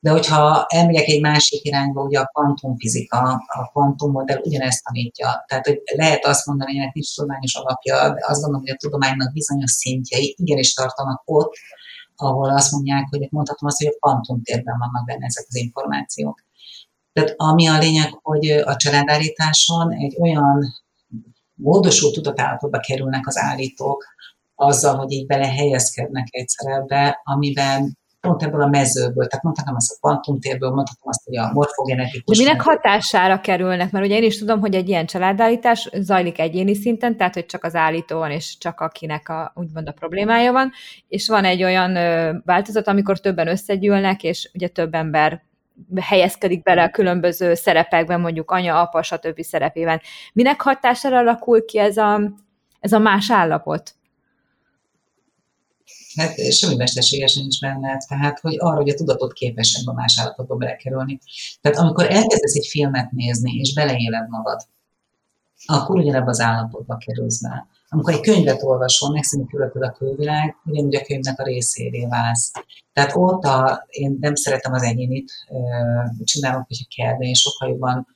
[0.00, 5.44] De hogyha elmegyek egy másik irányba, ugye a kvantumfizika, a kvantummodell ugyanezt tanítja.
[5.46, 8.76] Tehát, hogy lehet azt mondani, hogy ennek nincs tudományos alapja, de azt gondolom, hogy a
[8.76, 11.52] tudománynak bizonyos szintjei igenis tartanak ott,
[12.22, 16.44] ahol azt mondják, hogy mondhatom azt, hogy a kvantumtérben vannak benne ezek az információk.
[17.12, 20.74] Tehát ami a lényeg, hogy a családállításon egy olyan
[21.54, 24.04] módosult tudatállapotba kerülnek az állítók,
[24.54, 29.96] azzal, hogy így belehelyezkednek egy szerepbe, amiben pont ebből a mezőből, tehát mondhatom azt a
[30.00, 32.38] kvantumtérből, mondhatom azt, hogy a morfogenetikus...
[32.38, 33.90] De minek hatására kerülnek?
[33.90, 37.64] Mert ugye én is tudom, hogy egy ilyen családállítás zajlik egyéni szinten, tehát hogy csak
[37.64, 40.72] az állító van, és csak akinek a, úgymond a problémája van,
[41.08, 41.92] és van egy olyan
[42.44, 45.42] változat, amikor többen összegyűlnek, és ugye több ember
[46.00, 49.40] helyezkedik bele a különböző szerepekben, mondjuk anya, apa, stb.
[49.40, 50.00] szerepében.
[50.32, 52.20] Minek hatására alakul ki ez a,
[52.80, 53.94] ez a más állapot?
[56.16, 60.54] Hát semmi mesterséges nincs benne, tehát hogy arra, hogy a tudatot képesebb a más állapotba
[60.54, 61.18] belekerülni.
[61.60, 64.60] Tehát amikor elkezdesz egy filmet nézni, és beleéled magad,
[65.66, 67.66] akkor ugyanebben az állapotba kerülsz be.
[67.88, 72.50] Amikor egy könyvet olvasol, megszűnik a külvilág, ugyanúgy a könyvnek a részévé válsz.
[72.92, 73.46] Tehát ott
[73.88, 75.32] én nem szeretem az egyénit,
[76.24, 78.06] csinálok, hogyha kell, de én sokkal jobban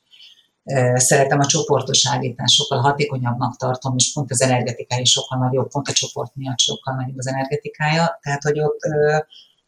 [0.95, 5.91] szeretem a csoportos állítást, sokkal hatékonyabbnak tartom, és pont az energetikája sokkal nagyobb, pont a
[5.91, 8.79] csoport miatt sokkal nagyobb az energetikája, tehát hogy ott,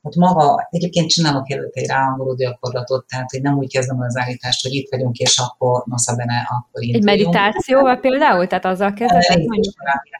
[0.01, 4.61] ott maga, egyébként csinálok előtte egy ráhangoló gyakorlatot, tehát hogy nem úgy kezdem az állítást,
[4.61, 8.47] hogy itt vagyunk, és akkor nosza benne, akkor Egy meditációval például?
[8.47, 9.21] Tehát azzal kezdett?
[9.21, 9.45] Egy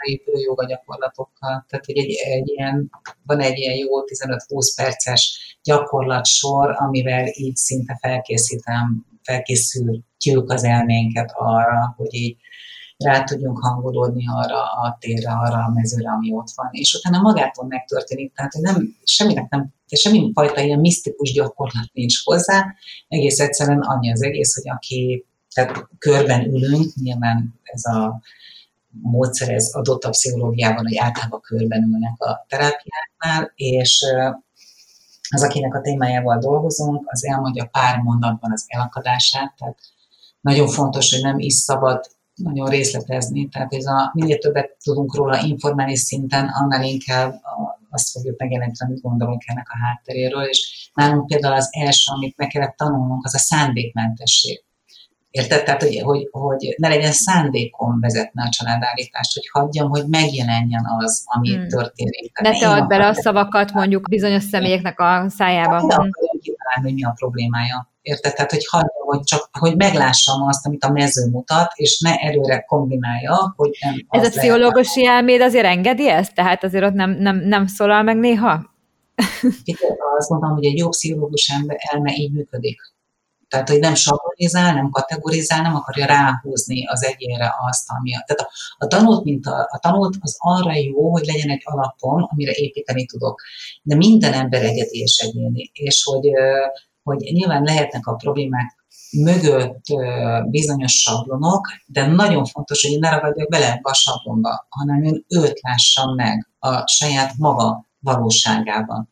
[0.03, 1.65] épülő joga gyakorlatokkal.
[1.69, 2.89] Tehát, hogy egy, egy ilyen,
[3.25, 11.93] van egy ilyen jó 15-20 perces gyakorlatsor, amivel így szinte felkészítem felkészültjük az elménket arra,
[11.97, 12.37] hogy így
[12.97, 16.69] rá tudjunk hangolódni arra a térre, arra a mezőre, ami ott van.
[16.71, 22.65] És utána magától megtörténik, tehát nem, semminek nem, semmi fajta ilyen misztikus gyakorlat nincs hozzá,
[23.07, 28.21] egész egyszerűen annyi az egész, hogy aki, tehát körben ülünk, nyilván ez a
[29.01, 34.05] módszer, ez adott a pszichológiában, hogy általában körben ülnek a terápiáknál, és
[35.29, 39.77] az, akinek a témájával dolgozunk, az elmondja pár mondatban az elakadását, tehát
[40.41, 45.41] nagyon fontos, hogy nem is szabad nagyon részletezni, tehát ez a, minél többet tudunk róla
[45.41, 47.33] informális szinten, annál inkább
[47.89, 52.47] azt fogjuk megjelenteni, amit gondolunk ennek a hátteréről, és nálunk például az első, amit meg
[52.47, 54.63] kellett tanulnunk, az a szándékmentesség.
[55.31, 55.63] Érted?
[55.63, 61.23] Tehát, hogy, hogy, hogy ne legyen szándékom vezetni a családállítást, hogy hagyjam, hogy megjelenjen az,
[61.25, 61.67] ami hmm.
[61.67, 62.39] történik.
[62.39, 65.73] Ne te add bele a szavakat mondjuk bizonyos személyeknek a szájába.
[65.73, 66.09] Hát, nem
[66.41, 67.91] kitalálni, hogy mi a problémája.
[68.01, 68.33] Érted?
[68.33, 72.61] Tehát, hogy hagyjam, hogy csak, hogy meglássam azt, amit a mező mutat, és ne előre
[72.61, 76.33] kombinálja, hogy nem Ez a pszichológusi elméd azért engedi ezt?
[76.33, 78.77] Tehát azért ott nem, nem, nem szólal meg néha?
[80.17, 81.51] azt mondom, hogy egy jó pszichológus
[81.91, 82.81] elme így működik
[83.49, 88.23] tehát, hogy nem sablonizál, nem kategorizál, nem akarja ráhúzni az egyénre azt, ami a...
[88.27, 92.27] Tehát a, a tanult, mint a, a tanult, az arra jó, hogy legyen egy alapom,
[92.31, 93.41] amire építeni tudok.
[93.81, 95.71] De minden ember egyedi és egyéni.
[95.73, 96.29] És hogy,
[97.03, 98.77] hogy nyilván lehetnek a problémák
[99.11, 99.83] mögött
[100.49, 105.61] bizonyos sablonok, de nagyon fontos, hogy én ne ragadjak bele a sablonba, hanem én őt
[105.61, 109.09] lássam meg a saját maga valóságában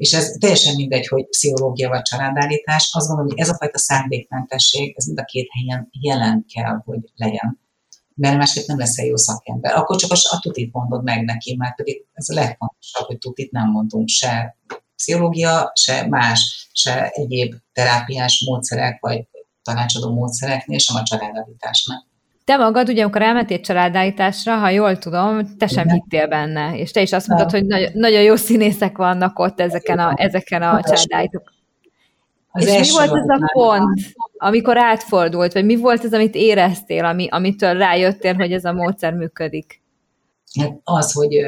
[0.00, 4.94] és ez teljesen mindegy, hogy pszichológia vagy családállítás, azt gondolom, hogy ez a fajta szándékmentesség,
[4.96, 7.60] ez mind a két helyen jelen kell, hogy legyen.
[8.14, 9.76] Mert másképp nem leszel jó szakember.
[9.76, 13.70] Akkor csak a, tutit mondod meg neki, mert pedig ez a legfontosabb, hogy tutit nem
[13.70, 14.56] mondunk se
[14.96, 19.28] pszichológia, se más, se egyéb terápiás módszerek, vagy
[19.62, 22.06] tanácsadó módszereknél, sem a családállításnál.
[22.44, 25.94] Te magad, ugye, amikor elmentél családállításra, ha jól tudom, te sem Igen.
[25.94, 29.98] hittél benne, és te is azt mondtad, hogy nagyon, nagyon jó színészek vannak ott ezeken
[29.98, 31.52] a, ezeken a családállítók.
[32.52, 34.00] És mi volt ez a pont,
[34.36, 39.12] amikor átfordult, vagy mi volt ez, amit éreztél, ami, amitől rájöttél, hogy ez a módszer
[39.12, 39.82] működik?
[40.60, 41.46] Hát az, hogy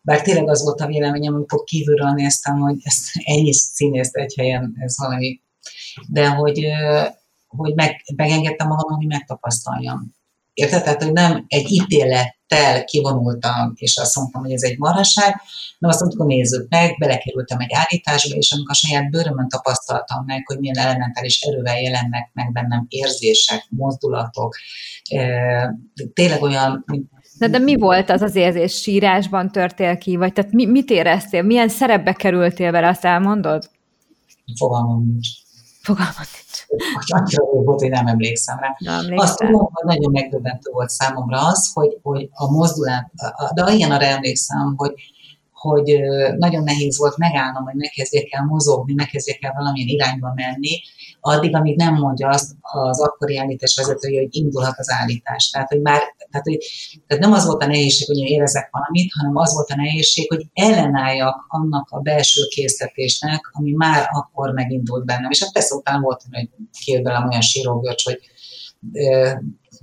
[0.00, 4.76] bár tényleg az volt a véleményem, amikor kívülről néztem, hogy ezt ennyi színészt egy helyen,
[4.78, 5.40] ez valami,
[6.08, 6.66] de hogy,
[7.46, 10.16] hogy meg, megengedtem magam, hogy megtapasztaljam.
[10.58, 10.82] Érted?
[10.82, 15.40] Tehát, hogy nem egy ítélettel kivonultam, és azt mondtam, hogy ez egy marhaság,
[15.78, 20.24] de azt mondtam, hogy nézzük meg, belekerültem egy állításba, és amikor a saját bőrömön tapasztaltam
[20.24, 24.56] meg, hogy milyen elementális erővel jelennek meg bennem érzések, mozdulatok,
[26.12, 26.84] tényleg olyan,
[27.38, 28.80] de, de mi volt az az érzés?
[28.80, 30.16] Sírásban törtél ki?
[30.16, 31.42] Vagy tehát mi, mit éreztél?
[31.42, 33.70] Milyen szerepbe kerültél vele, azt elmondod?
[34.58, 35.28] Fogalmam nincs.
[35.88, 36.28] Fogalmam
[36.68, 38.76] nincs annyira jó volt, hogy nem emlékszem rá.
[38.78, 43.04] Nem Azt tudom, hogy nagyon megdöbbentő volt számomra az, hogy, hogy a mozdulás,
[43.54, 44.92] de ilyen arra emlékszem, hogy,
[45.52, 46.00] hogy
[46.36, 50.80] nagyon nehéz volt megállnom, hogy ne kezdjek el mozogni, ne kezdjek el valamilyen irányba menni,
[51.20, 55.50] addig, amíg nem mondja azt az akkori állítás vezetője, hogy indulhat az állítás.
[55.50, 56.58] Tehát, hogy már, tehát, hogy,
[57.06, 60.28] tehát nem az volt a nehézség, hogy én érezek valamit, hanem az volt a nehézség,
[60.28, 65.30] hogy ellenálljak annak a belső készítésnek, ami már akkor megindult bennem.
[65.30, 66.48] És hát persze utána volt, hogy
[66.84, 68.20] kijött velem olyan sírógörcs, hogy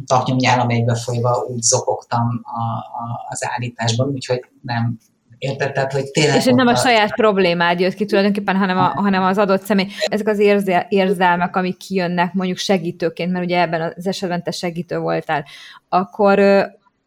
[0.05, 4.97] taknyomnyálam egybefolyva úgy zokogtam a, a, az állításban, úgyhogy nem,
[5.45, 5.71] Érted?
[5.71, 9.37] Tehát, hogy tényleg és nem a saját problémád jött ki tulajdonképpen, hanem, a, hanem az
[9.37, 9.87] adott személy.
[10.05, 14.97] Ezek az érzel, érzelmek, amik kijönnek mondjuk segítőként, mert ugye ebben az esetben te segítő
[14.97, 15.45] voltál,
[15.89, 16.39] akkor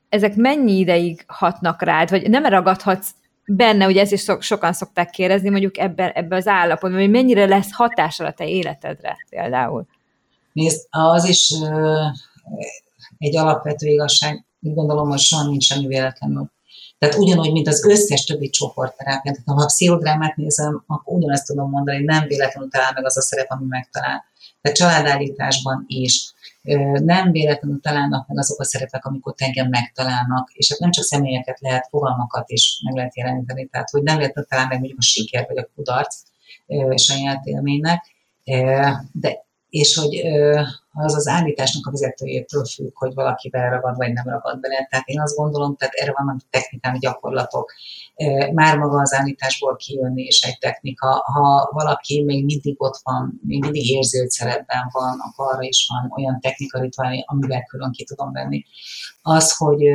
[0.08, 3.10] ezek mennyi ideig hatnak rád, vagy nem ragadhatsz
[3.46, 7.46] benne, ugye ezt is so, sokan szokták kérdezni, mondjuk ebben, ebbe az állapotban, hogy mennyire
[7.46, 9.86] lesz hatással a te életedre például?
[10.52, 11.54] Nézd, az is
[13.18, 16.50] egy alapvető igazság, úgy gondolom, hogy soha nincs semmi véletlenül.
[16.98, 19.32] Tehát ugyanúgy, mint az összes többi csoportterápia.
[19.32, 23.20] Tehát ha a pszichodrámát nézem, akkor ugyanezt tudom mondani, nem véletlenül talál meg az a
[23.20, 24.24] szerep, ami megtalál.
[24.60, 26.32] Tehát családállításban is
[26.92, 31.60] nem véletlenül találnak meg azok a szerepek, amikor engem megtalálnak, és hát nem csak személyeket
[31.60, 35.46] lehet, fogalmakat is meg lehet jeleníteni, tehát hogy nem véletlenül talál meg mondjuk a siker
[35.48, 36.16] vagy a kudarc
[36.94, 38.04] saját élménynek,
[39.12, 40.22] de és hogy
[41.04, 44.86] az az állításnak a vezetőjétől függ, hogy valaki beleragad, vagy nem ragad bele.
[44.90, 47.72] Tehát én azt gondolom, tehát erre vannak technikán, gyakorlatok.
[48.52, 51.06] Már maga az állításból kijönni és egy technika.
[51.06, 56.12] Ha valaki még mindig ott van, még mindig hogy szerepben van, akkor arra is van
[56.16, 58.64] olyan technika rituálé, amivel külön ki tudom venni.
[59.22, 59.86] Az, hogy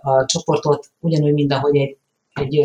[0.00, 1.98] a csoportot ugyanúgy, mint ahogy egy,
[2.32, 2.56] egy,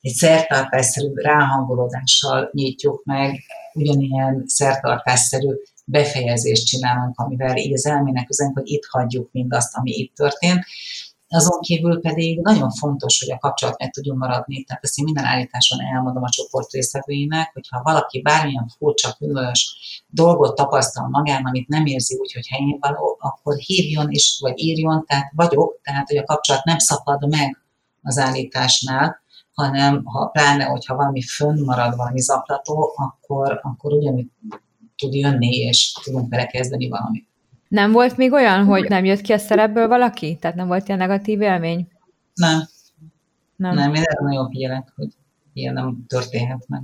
[0.00, 3.40] egy szertartásszerű ráhangolódással nyitjuk meg,
[3.74, 5.48] ugyanilyen szertartásszerű
[5.84, 7.90] befejezést csinálunk, amivel így az
[8.28, 10.64] üzenünk, hogy itt hagyjuk mindazt, ami itt történt.
[11.28, 14.62] Azon kívül pedig nagyon fontos, hogy a kapcsolat meg tudjon maradni.
[14.62, 19.76] Tehát ezt én minden állításon elmondom a csoport résztvevőinek, hogyha valaki bármilyen furcsa, különös
[20.08, 25.04] dolgot tapasztal magán, amit nem érzi úgy, hogy helyén való, akkor hívjon is, vagy írjon,
[25.06, 27.58] tehát vagyok, tehát hogy a kapcsolat nem szakad meg
[28.02, 29.22] az állításnál,
[29.54, 34.30] hanem ha pláne, hogyha valami fönnmarad, valami zaklató, akkor, akkor ugyanúgy
[34.96, 37.26] tud jönni, és tudunk vele kezdeni valamit.
[37.68, 40.36] Nem volt még olyan, hogy nem jött ki a szerepből valaki?
[40.40, 41.88] Tehát nem volt ilyen negatív élmény?
[42.34, 42.62] Nem.
[43.56, 45.08] Nem, nem én erre nagyon figyelek, hogy
[45.52, 46.82] ilyen nem történhet meg.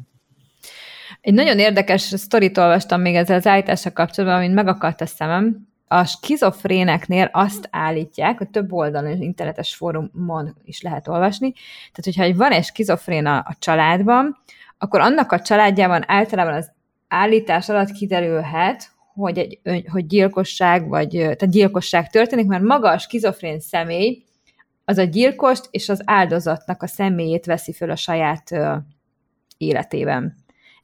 [1.20, 5.68] Egy nagyon érdekes sztorit olvastam még ezzel az állítással kapcsolatban, amit megakadt a szemem.
[5.86, 11.52] A skizofréneknél azt állítják, hogy több oldalon, internetes fórumon is lehet olvasni,
[11.92, 14.36] tehát hogyha van egy skizofréna a családban,
[14.78, 16.70] akkor annak a családjában általában az
[17.10, 23.60] állítás alatt kiderülhet, hogy, egy, hogy gyilkosság, vagy tehát gyilkosság történik, mert maga a skizofrén
[23.60, 24.22] személy
[24.84, 28.76] az a gyilkost és az áldozatnak a személyét veszi föl a saját ö,
[29.56, 30.34] életében.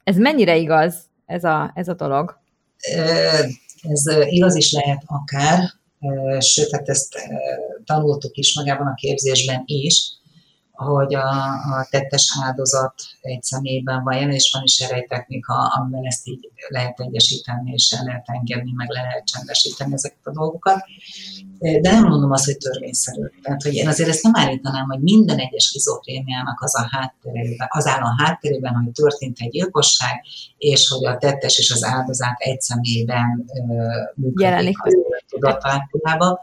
[0.03, 2.39] Ez mennyire igaz, ez a, ez a dolog?
[3.81, 5.59] Ez igaz is lehet akár,
[6.39, 7.15] sőt, hát ezt
[7.85, 10.11] tanultuk is magában a képzésben is,
[10.77, 15.53] hogy a, a tettes áldozat egy személyben van jelen, és van is erre egy technika,
[15.53, 20.31] amivel ezt így lehet egyesíteni, és el lehet engedni, meg le lehet csendesíteni ezeket a
[20.31, 20.83] dolgokat.
[21.59, 23.25] De nem mondom azt, hogy törvényszerű.
[23.41, 27.87] Tehát, hogy én azért ezt nem állítanám, hogy minden egyes skizofréniának az, a háttérében, az
[27.87, 30.21] áll a háttérében, hogy történt egy gyilkosság,
[30.57, 33.45] és hogy a tettes és az áldozat egy személyben
[34.15, 34.89] működik a
[35.29, 36.39] tudatállapotában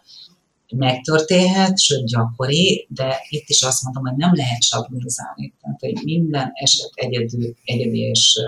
[0.77, 5.55] megtörténhet, sőt gyakori, de itt is azt mondom, hogy nem lehet sablonizálni.
[5.61, 8.39] Tehát, hogy minden eset egyedül, egyedi és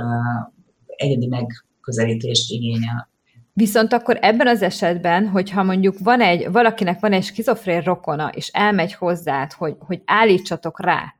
[0.86, 3.08] egyedi megközelítést igényel.
[3.52, 8.48] Viszont akkor ebben az esetben, hogyha mondjuk van egy, valakinek van egy skizofrén rokona, és
[8.48, 11.15] elmegy hozzád, hogy, hogy állítsatok rá,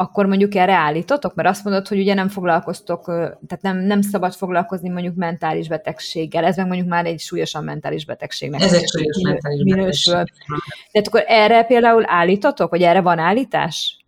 [0.00, 1.34] akkor mondjuk erre állítotok?
[1.34, 3.04] Mert azt mondod, hogy ugye nem foglalkoztok,
[3.46, 8.04] tehát nem, nem szabad foglalkozni mondjuk mentális betegséggel, ez meg mondjuk már egy súlyosan mentális
[8.04, 8.60] betegségnek.
[8.60, 10.14] Ez egy súlyos mentális minősül.
[10.14, 10.46] betegség.
[10.92, 14.04] Tehát akkor erre például állítotok, vagy erre van állítás?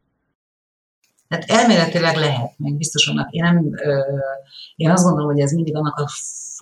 [1.29, 3.31] Hát elméletileg lehet, meg biztos vannak.
[3.31, 3.71] Én, nem,
[4.77, 6.09] én azt gondolom, hogy ez mindig annak a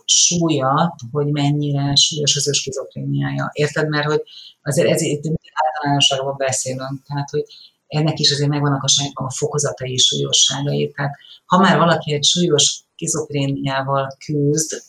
[0.04, 3.50] súlya, hogy mennyire súlyos az ő skizofréniája.
[3.52, 3.88] Érted?
[3.88, 4.22] Mert hogy
[4.62, 7.02] azért ez itt általánosságban beszélünk.
[7.06, 7.44] Tehát, hogy
[7.88, 10.92] ennek is azért megvannak a saját a fokozatai súlyosságai.
[10.92, 14.82] Tehát ha már valaki egy súlyos kizofréniával küzd,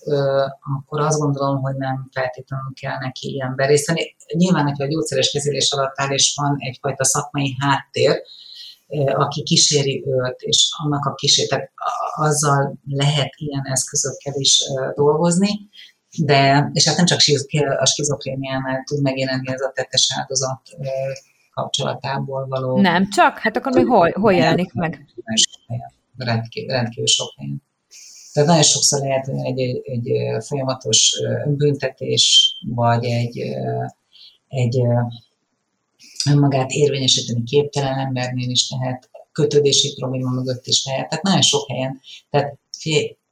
[0.77, 4.15] akkor azt gondolom, hogy nem feltétlenül kell neki ilyen berészteni.
[4.33, 8.21] Nyilván, hogyha a gyógyszeres kezelés alatt áll, és van egyfajta szakmai háttér,
[9.15, 11.71] aki kíséri őt, és annak a kísér, tehát
[12.15, 14.63] azzal lehet ilyen eszközökkel is
[14.95, 15.49] dolgozni,
[16.17, 17.19] de, és hát nem csak
[17.79, 20.61] a skizofréniánál tud megjelenni ez a tettes áldozat
[21.61, 22.81] kapcsolatából való.
[22.81, 23.37] Nem, csak?
[23.37, 25.05] Hát akkor még hol, hol jelenik meg?
[26.17, 27.61] Rendkívül, rendkívül sok helyen.
[28.33, 33.39] Tehát nagyon sokszor lehet egy, egy, egy folyamatos büntetés, vagy egy,
[34.47, 34.81] egy
[36.29, 42.01] önmagát érvényesíteni képtelen embernél is lehet, kötődési probléma mögött is lehet, tehát nagyon sok helyen.
[42.29, 42.57] Tehát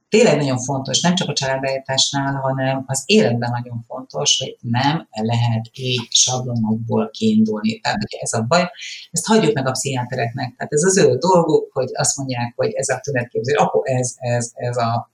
[0.10, 5.70] tényleg nagyon fontos, nem csak a családállításnál, hanem az életben nagyon fontos, hogy nem lehet
[5.72, 7.80] így sablonokból kiindulni.
[7.80, 8.70] Tehát, hogyha ez a baj,
[9.12, 10.55] ezt hagyjuk meg a pszichiátereknek.
[10.55, 14.51] Tehát ez az ő dolguk, hogy azt mondják, hogy ez a tünetképzés, akkor ez, ez,
[14.53, 15.12] ez a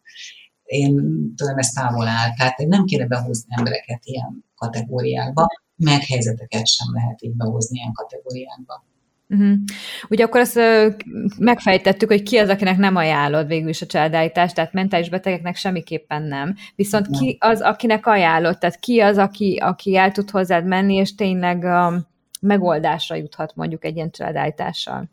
[0.63, 0.93] én
[1.35, 2.33] tudom, ez távol áll.
[2.37, 8.85] Tehát nem kéne behúzni embereket ilyen kategóriákba, meg helyzeteket sem lehet így behozni ilyen kategóriákba.
[9.33, 9.57] Uh-huh.
[10.09, 10.59] Ugye akkor azt
[11.37, 16.21] megfejtettük, hogy ki az, akinek nem ajánlod végül is a családállítást, tehát mentális betegeknek semmiképpen
[16.21, 16.55] nem.
[16.75, 17.21] Viszont nem.
[17.21, 21.63] ki az, akinek ajánlod, tehát ki az, aki, aki el tud hozzád menni, és tényleg
[21.63, 22.07] um,
[22.41, 25.09] megoldásra juthat mondjuk egy ilyen családállítással?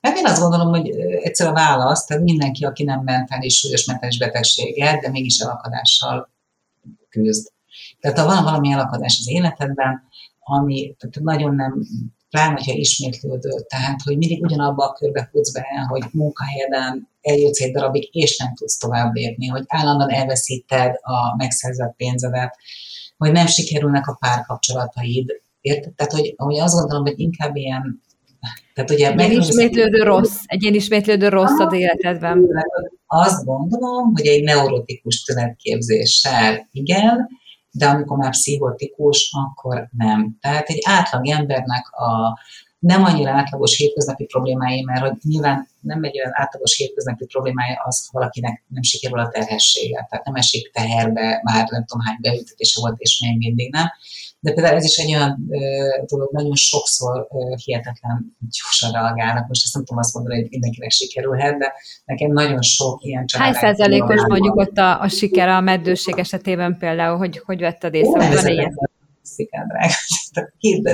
[0.00, 0.90] Hát én azt gondolom, hogy
[1.22, 6.30] egyszer a válasz, tehát mindenki, aki nem mentális, súlyos mentális betegsége, de mégis elakadással
[7.08, 7.52] küzd.
[8.00, 10.02] Tehát ha van valami elakadás az életedben,
[10.38, 11.82] ami tehát nagyon nem
[12.30, 17.72] pláne, hogyha ismétlődő, tehát, hogy mindig ugyanabba a körbe futsz be, hogy munkahelyeden eljutsz egy
[17.72, 22.56] darabig, és nem tudsz tovább lépni, hogy állandóan elveszíted a megszerzett pénzedet,
[23.16, 25.92] hogy nem sikerülnek a párkapcsolataid, Érted?
[25.92, 28.02] Tehát, hogy, hogy azt gondolom, hogy inkább ilyen
[28.74, 32.46] tehát ugye egy ismétlődő rossz, egy ilyen ismétlődő rossz az életedben.
[33.06, 37.28] Azt gondolom, hogy egy neurotikus tünetképzéssel igen,
[37.70, 40.36] de amikor már pszichotikus, akkor nem.
[40.40, 42.38] Tehát egy átlag embernek a
[42.78, 48.08] nem annyira átlagos hétköznapi problémái, mert hogy nyilván nem egy olyan átlagos hétköznapi problémája az,
[48.12, 53.00] valakinek nem sikerül a terhessége, tehát nem esik teherbe, már nem tudom hány beültetése volt,
[53.00, 53.86] és még mindig nem,
[54.40, 55.58] de például ez is egy olyan ö,
[56.06, 59.48] dolog, nagyon sokszor ö, hihetetlen gyorsan reagálnak.
[59.48, 61.72] Most ezt nem tudom azt mondani, hogy mindenkinek sikerülhet, de
[62.04, 63.46] nekem nagyon sok ilyen család.
[63.46, 68.26] Hány százalékos mondjuk ott a, a siker a meddőség esetében például, hogy hogy vetted észre,
[68.26, 68.78] hogy van ilyen?
[69.30, 69.94] Szikán drága.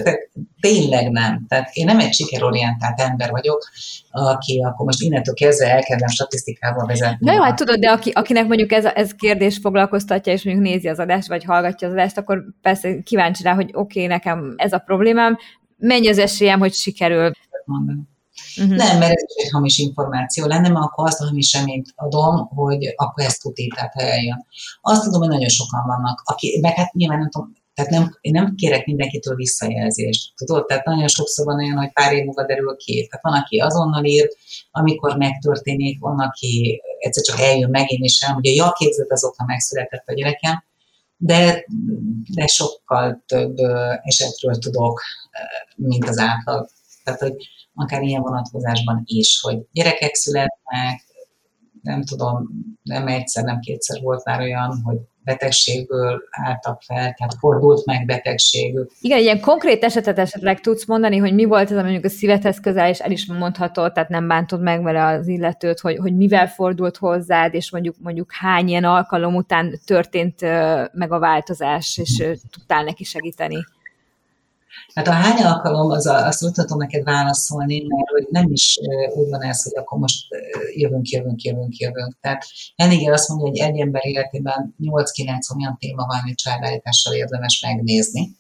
[0.61, 1.45] Tényleg nem.
[1.49, 3.69] Tehát én nem egy sikerorientált ember vagyok,
[4.11, 7.27] aki akkor most innentől kezdve elkezdem statisztikával vezetni.
[7.27, 10.89] Na jó, hát tudod, de aki, akinek mondjuk ez, ez kérdés foglalkoztatja, és mondjuk nézi
[10.89, 14.73] az adást, vagy hallgatja az adást, akkor persze kíváncsi rá, hogy oké, okay, nekem ez
[14.73, 15.39] a problémám,
[15.77, 17.31] mennyi az esélyem, hogy sikerül.
[17.65, 18.01] Mondani.
[18.57, 18.77] Uh-huh.
[18.77, 22.49] Nem, mert ez is egy hamis információ lenne, mert akkor azt a hamis reményt adom,
[22.49, 24.47] hogy akkor ezt tudít, tehát eljön.
[24.81, 28.33] Azt tudom, hogy nagyon sokan vannak, aki, meg hát nyilván nem tudom, tehát nem, én
[28.33, 30.33] nem kérek mindenkitől visszajelzést.
[30.37, 33.07] Tudod, tehát nagyon sokszor van olyan, hogy pár év múlva derül ki.
[33.07, 34.29] Tehát van, aki azonnal ír,
[34.71, 40.07] amikor megtörténik, van, aki egyszer csak eljön megint is el, ugye ja, képzeld, azóta megszületett
[40.07, 40.65] a gyerekem,
[41.17, 41.65] de,
[42.35, 43.57] de sokkal több
[44.03, 45.03] esetről tudok,
[45.77, 46.69] mint az átlag.
[47.05, 47.35] Tehát, hogy
[47.75, 51.05] akár ilyen vonatkozásban is, hogy gyerekek születnek,
[51.83, 52.49] nem tudom,
[52.83, 58.91] nem egyszer, nem kétszer volt már olyan, hogy betegségből álltak fel, tehát fordult meg betegségük.
[59.01, 62.89] Igen, ilyen konkrét esetet esetleg tudsz mondani, hogy mi volt ez, mondjuk a szívedhez közel,
[62.89, 66.97] és el is mondhatod, tehát nem bántod meg vele az illetőt, hogy, hogy mivel fordult
[66.97, 70.41] hozzád, és mondjuk, mondjuk hány ilyen alkalom után történt
[70.93, 73.65] meg a változás, és tudtál neki segíteni.
[74.95, 78.79] Hát a hány alkalom, az a, azt tudhatom neked válaszolni, mert hogy nem is
[79.15, 80.27] úgy van ez, hogy akkor most
[80.75, 82.19] jövünk, jövünk, jövünk, jövünk.
[82.21, 82.45] Tehát
[82.77, 88.37] Henniger azt mondja, hogy egy ember életében 8-9 olyan téma van, amit családállítással érdemes megnézni,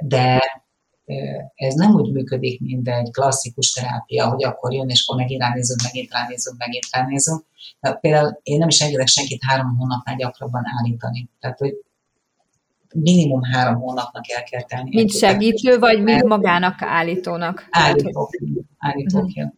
[0.00, 0.40] de
[1.54, 5.82] ez nem úgy működik, mint egy klasszikus terápia, hogy akkor jön, és akkor megint ránézünk,
[5.82, 7.44] megint ránézünk, megint ránézünk.
[8.00, 11.30] Például én nem is engedek senkit három hónapnál gyakrabban állítani.
[11.40, 11.74] Tehát, hogy
[12.94, 14.94] minimum három hónapnak el kell tenni.
[14.94, 17.66] Mint segítő, vagy mint magának állítónak?
[17.70, 18.30] Állítók.
[18.78, 19.52] Állítók uh-huh.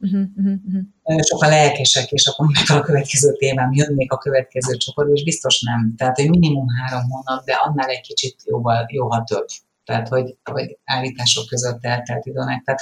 [0.00, 1.20] Uh-huh, uh-huh.
[1.20, 5.94] Sokan lelkesek, és akkor meg a következő témám, jönnék a következő csoport, és biztos nem.
[5.96, 9.46] Tehát, hogy minimum három hónap, de annál egy kicsit jóval, jóval több.
[9.84, 12.62] Tehát, hogy, hogy állítások között eltelt időnek.
[12.64, 12.80] Tehát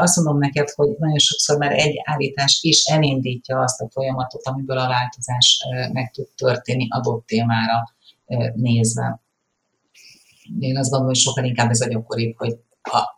[0.00, 4.78] azt mondom neked, hogy nagyon sokszor már egy állítás is elindítja azt a folyamatot, amiből
[4.78, 7.94] a változás meg tud történni adott témára
[8.54, 9.20] nézve
[10.58, 12.56] én azt gondolom, hogy sokkal inkább ez a gyakoribb, hogy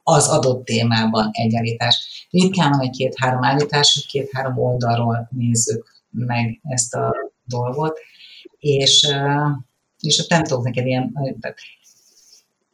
[0.03, 2.27] az adott témában egy állítás.
[2.31, 7.15] Ritkán van egy két-három állítás, hogy két-három oldalról nézzük meg ezt a
[7.45, 7.99] dolgot,
[8.59, 9.09] és,
[10.01, 11.57] és nem tudok neked ilyen, tehát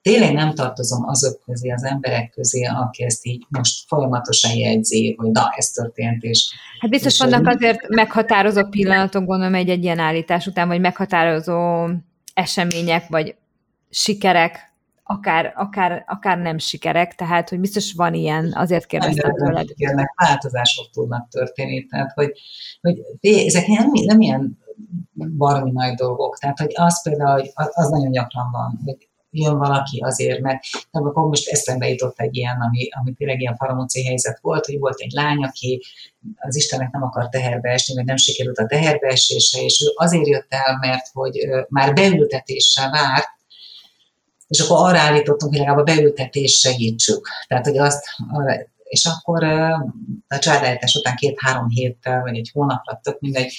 [0.02, 5.30] tényleg nem tartozom azok közé, az emberek közé, aki ezt így most folyamatosan jegyzi, hogy
[5.30, 6.52] na, ez történt, és...
[6.80, 11.88] Hát biztos és vannak azért meghatározó pillanatok, gondolom, egy, egy ilyen állítás után, vagy meghatározó
[12.34, 13.34] események, vagy
[13.90, 14.72] sikerek,
[15.02, 19.68] akár, akár, akár nem sikerek, tehát hogy biztos van ilyen, azért kérdeztem tőled.
[19.68, 22.32] Sikernek változások tudnak történni, tehát hogy,
[22.80, 24.58] hogy ezek nem, nem ilyen
[25.36, 29.98] baromi nagy dolgok, tehát hogy az például, hogy az nagyon gyakran van, hogy jön valaki
[29.98, 34.38] azért, mert nem, akkor most eszembe jutott egy ilyen, ami, ami tényleg ilyen paramóci helyzet
[34.40, 35.82] volt, hogy volt egy lány, aki
[36.36, 40.46] az Istennek nem akar teherbe esni, vagy nem sikerült a teherbeesése, és ő azért jött
[40.48, 41.38] el, mert hogy
[41.68, 43.28] már beültetéssel várt,
[44.50, 47.28] és akkor arra állítottunk, hogy legalább a beültetés segítsük.
[47.46, 48.04] Tehát, hogy azt,
[48.82, 49.44] és akkor
[50.28, 53.52] a családállítás után két-három héttel, vagy egy hónapra, tök mindegy,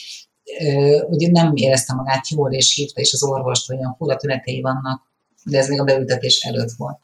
[1.08, 5.02] ugye nem érezte magát jól, és hívta, és az orvost, hogy olyan fura tünetei vannak,
[5.44, 7.00] de ez még a beültetés előtt volt.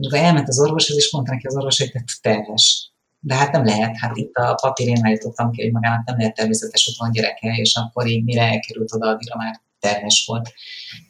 [0.00, 2.92] És akkor elment az orvoshoz, és mondta neki az orvos, hogy te terhes.
[3.20, 6.88] De hát nem lehet, hát itt a papírén állítottam ki, hogy magának nem lehet természetes
[6.88, 10.52] otthon gyereke, és akkor így mire elkerült oda, addigra már terhes volt.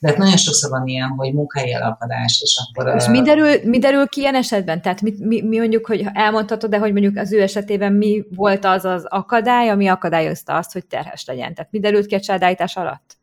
[0.00, 2.94] De hát nagyon sokszor van ilyen, hogy munkai elakadás, és akkor...
[2.94, 4.82] És mi derül, mi derül ki ilyen esetben?
[4.82, 8.64] Tehát mi, mi, mi mondjuk, hogy elmondhatod, de hogy mondjuk az ő esetében mi volt
[8.64, 11.54] az az akadály, ami akadályozta azt, hogy terhes legyen?
[11.54, 13.16] Tehát mi derült ki a családállítás alatt?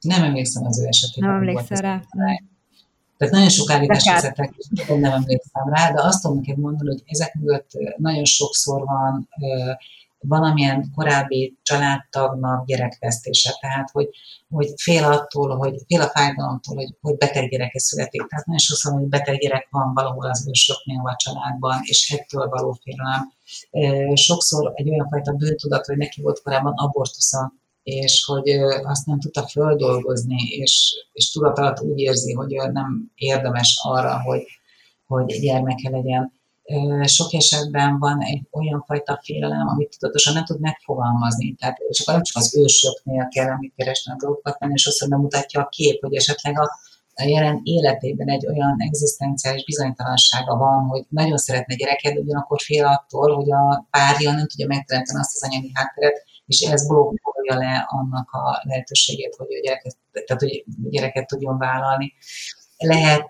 [0.00, 1.30] Nem emlékszem az ő esetében.
[1.30, 2.02] Nem emlékszel rá.
[3.16, 4.54] Tehát nagyon sok állítás vezetek,
[4.86, 9.28] nem emlékszem rá, de azt tudom neked mondani, hogy ezek mögött nagyon sokszor van
[10.28, 14.08] valamilyen korábbi családtagnak gyerekvesztése, tehát hogy,
[14.48, 18.26] hogy fél attól, hogy fél a fájdalomtól, hogy, hogy beteg gyereke születik.
[18.26, 22.78] Tehát nagyon sokszor, hogy beteg gyerek van valahol az ősöknél a családban, és ettől való
[22.82, 23.32] félelem.
[24.14, 27.52] Sokszor egy olyan fajta bűntudat, hogy neki volt korábban abortusza,
[27.82, 28.48] és hogy
[28.82, 34.42] azt nem tudta földolgozni, és, és tudat alatt úgy érzi, hogy nem érdemes arra, hogy,
[35.06, 36.32] hogy gyermeke legyen.
[37.02, 41.54] Sok esetben van egy olyan fajta félelem, amit tudatosan nem tud megfogalmazni.
[41.54, 45.68] Tehát csak nem csak az ősöknél kell, amit keresni a dolgokat, hanem sokszor bemutatja a
[45.68, 46.70] kép, hogy esetleg a,
[47.14, 53.34] a jelen életében egy olyan egzisztenciális bizonytalansága van, hogy nagyon szeretne gyereket, ugyanakkor fél attól,
[53.34, 58.30] hogy a párja nem tudja megteremteni azt az anyagi hátteret, és ez blokkolja le annak
[58.30, 62.12] a lehetőségét, hogy a gyereket, tehát, hogy gyereket tudjon vállalni.
[62.76, 63.28] Lehet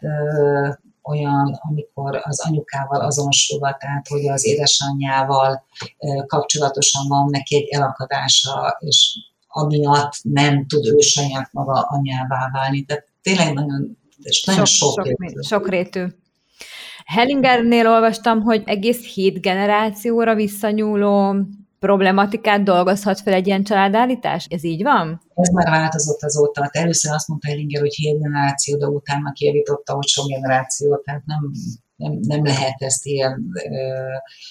[1.04, 5.66] olyan, amikor az anyukával azonosulva, tehát hogy az édesanyjával
[6.26, 12.84] kapcsolatosan van neki egy elakadása, és amiatt nem tud ő saját maga anyává válni.
[12.84, 15.06] Tehát tényleg nagyon, és nagyon sok,
[15.40, 15.74] sok, sok.
[17.04, 21.36] Hellingernél olvastam, hogy egész hét generációra visszanyúló
[21.86, 24.46] problematikát dolgozhat fel egy ilyen családállítás?
[24.50, 25.20] Ez így van?
[25.34, 26.62] Ez már változott azóta.
[26.62, 31.24] Hát először azt mondta Ellinger, hogy hét generáció, de utána kijavította, hogy sok generáció, tehát
[31.24, 31.50] nem,
[31.96, 33.78] nem, nem lehet ezt ilyen ö,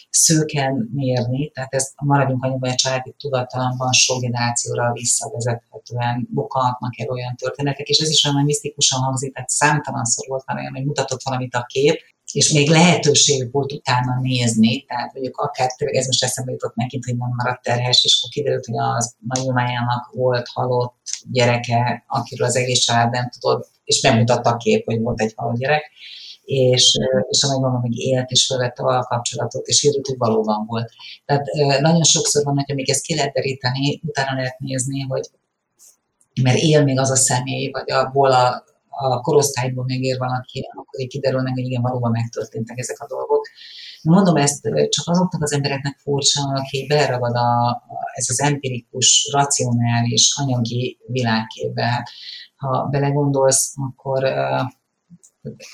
[0.09, 7.35] szőken mérni, tehát ezt maradjunk annyiban, a családi tudattalamban sok generációra visszavezethetően bukhatnak el olyan
[7.35, 11.55] történetek, és ez is olyan misztikusan hangzik, tehát számtalanszor volt már olyan, hogy mutatott valamit
[11.55, 11.99] a kép,
[12.33, 17.17] és még lehetőség volt utána nézni, tehát mondjuk akár ez most eszembe jutott megint, hogy
[17.17, 20.95] nem maradt terhes, és akkor kiderült, hogy az nagyomájának volt halott
[21.31, 25.57] gyereke, akiről az egész család nem tudott, és megmutatta a kép, hogy volt egy halott
[25.57, 25.91] gyerek,
[26.43, 26.97] és,
[27.29, 30.91] és a nagymama még élt, és felvette a kapcsolatot, és kiderült, hogy valóban volt.
[31.25, 31.45] Tehát
[31.79, 35.29] nagyon sokszor van, hogy még ezt ki lehet deríteni, utána lehet nézni, hogy
[36.41, 38.63] mert él még az a személy, vagy abból a
[38.97, 43.47] a korosztályból megér valaki, akkor így kiderül meg, hogy igen, valóban megtörténtek ezek a dolgok.
[44.01, 47.83] Mondom ezt csak azoknak az embereknek furcsa, aki beleragad a,
[48.13, 52.09] ez az empirikus, racionális, anyagi világképbe.
[52.55, 54.23] Ha belegondolsz, akkor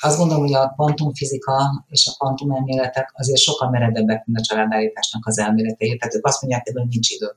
[0.02, 5.40] azt gondolom, hogy a kvantumfizika és a kvantumelméletek azért sokkal meredebbek, mint a családállításnak az
[5.40, 5.98] elméletei.
[5.98, 7.36] Tehát ők azt mondják, hogy nincs idő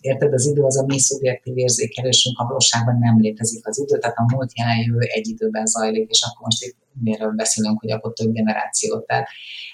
[0.00, 4.16] érted, az idő az a mi szubjektív érzékelésünk, a valóságban nem létezik az idő, tehát
[4.16, 8.12] a múlt jelen jövő egy időben zajlik, és akkor most itt miről beszélünk, hogy akkor
[8.12, 9.06] több generációt.
[9.06, 9.28] Tehát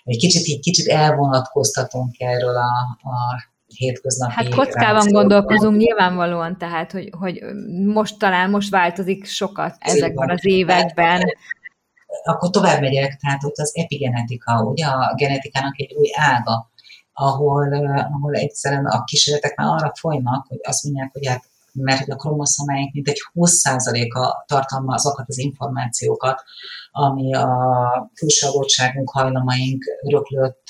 [0.05, 2.70] egy kicsit, így, kicsit elvonatkoztatunk erről a,
[3.09, 3.16] a
[3.66, 7.42] hétköznapi Hát kockában gondolkozunk nyilvánvalóan, tehát, hogy, hogy
[7.84, 11.22] most talán most változik sokat ezekben az években.
[12.24, 16.70] Akkor tovább megyek, tehát ott az epigenetika, ugye a genetikának egy új ága,
[17.19, 17.73] ahol,
[18.12, 22.16] ahol egyszerűen a kísérletek már arra folynak, hogy azt mondják, hogy hát mert hogy a
[22.16, 26.43] kromoszomáink mint egy 20%-a tartalma azokat az információkat,
[26.91, 30.66] ami a külső adottságunk, hajlamaink, öröklött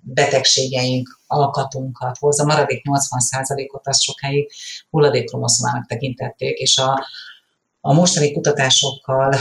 [0.00, 2.42] betegségeink, alkatunkat hozza.
[2.42, 4.50] A maradék 80%-ot azt sokáig
[4.90, 7.06] hulladékkromosszomának tekintették, és a,
[7.84, 9.34] a mostani kutatásokkal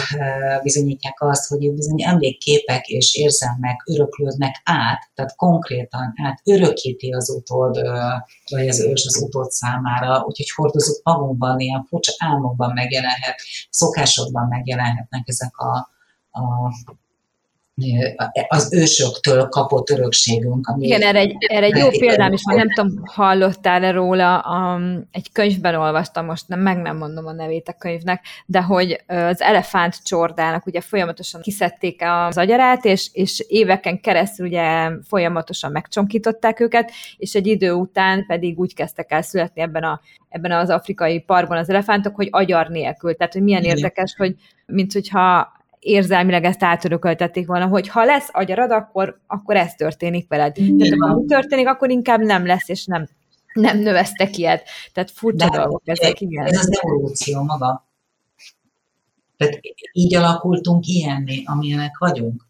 [0.64, 7.76] bizonyítják azt, hogy bizony emlékképek és érzelmek öröklődnek át, tehát konkrétan át örökíti az utód,
[8.50, 13.36] vagy az ős az utód számára, úgyhogy hordozunk magunkban, ilyen furcsa álmokban megjelenhet,
[13.70, 15.90] szokásokban megjelenhetnek ezek a,
[16.32, 16.42] a
[18.48, 20.68] az ősöktől kapott örökségünk.
[20.68, 25.08] Ami Igen, erre egy, erre egy jó példám is van, nem tudom, hallottál-e róla, um,
[25.12, 29.42] egy könyvben olvastam, most nem, meg nem mondom a nevét a könyvnek, de hogy az
[29.42, 36.92] elefánt csordának ugye folyamatosan kiszedték az agyarát, és, és éveken keresztül ugye folyamatosan megcsonkították őket,
[37.18, 41.58] és egy idő után pedig úgy kezdtek el születni ebben, a, ebben az afrikai parkban
[41.58, 43.16] az elefántok, hogy agyar nélkül.
[43.16, 48.72] Tehát, hogy milyen érdekes, hogy mint hogyha érzelmileg ezt átörököltették volna, hogy ha lesz agyarad,
[48.72, 50.58] akkor, akkor ez történik veled.
[50.58, 50.78] Igen.
[50.78, 53.08] Tehát ha mi történik, akkor inkább nem lesz, és nem,
[53.54, 54.70] nem növesztek ilyet.
[54.94, 56.46] Tehát furcsa De dolgok ezek, igen.
[56.46, 57.90] Ez az evolúció maga.
[59.38, 59.60] Tehát
[59.92, 62.50] így alakultunk ilyenné, amilyenek vagyunk.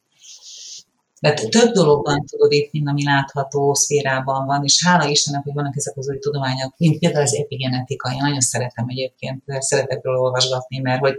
[1.22, 5.78] Mert több dologban tudod itt, mint ami látható szférában van, és hála Istennek, hogy vannak
[5.78, 8.12] ezek az új tudományok, mint például az epigenetika.
[8.12, 11.16] Én nagyon szeretem egyébként, szeretek róla olvasgatni, mert hogy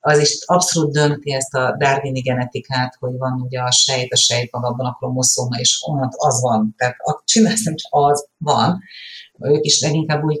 [0.00, 4.50] az is abszolút dönti ezt a darwini genetikát, hogy van ugye a sejt, a sejt
[4.50, 6.74] van abban a kromoszóma, és onnan az van.
[6.76, 8.80] Tehát csinálsz, nem csak az van.
[9.38, 10.40] Ők is leginkább úgy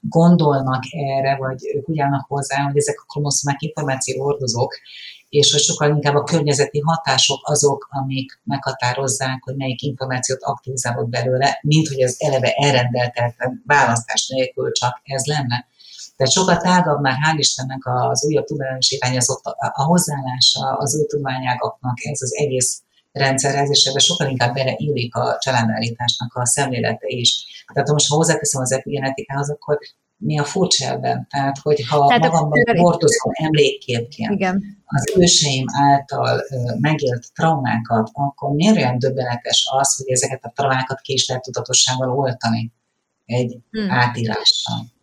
[0.00, 4.74] gondolnak erre, vagy ők úgy állnak hozzá, hogy ezek a kromoszomák információ hordozók,
[5.36, 11.58] és hogy sokkal inkább a környezeti hatások azok, amik meghatározzák, hogy melyik információt aktivizálod belőle,
[11.62, 15.66] mint hogy az eleve elrendeltetlen választás nélkül csak ez lenne.
[16.16, 22.04] Tehát sokkal tágabb már, hál' Istennek az újabb tudományos irányozott a hozzáállása az új tudományágaknak
[22.04, 22.80] ez az egész
[23.12, 27.44] rendszerhez, és ebbe sokkal inkább beleillik a családállításnak a szemlélete is.
[27.72, 29.78] Tehát most, ha hozzáteszem az epigenetikához, akkor
[30.16, 31.26] mi a furcsa ebben?
[31.30, 34.62] Tehát, hogyha Tehát magamban hordozom emlékképként Igen.
[34.84, 36.40] az őseim által
[36.80, 42.10] megélt traumákat, akkor miért olyan döbbenetes az, hogy ezeket a traumákat ki is lehet tudatossággal
[42.10, 42.72] oltani
[43.24, 43.90] egy hmm.
[43.90, 44.94] átírással?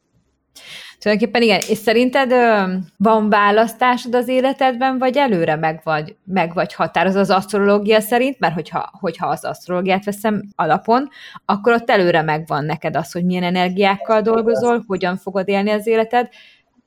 [1.03, 6.73] Tulajdonképpen igen, és szerinted ö, van választásod az életedben, vagy előre meg vagy, meg vagy
[6.73, 11.09] határoz az asztrológia szerint, mert hogyha, hogyha az asztrológiát veszem alapon,
[11.45, 16.29] akkor ott előre megvan neked az, hogy milyen energiákkal dolgozol, hogyan fogod élni az életed,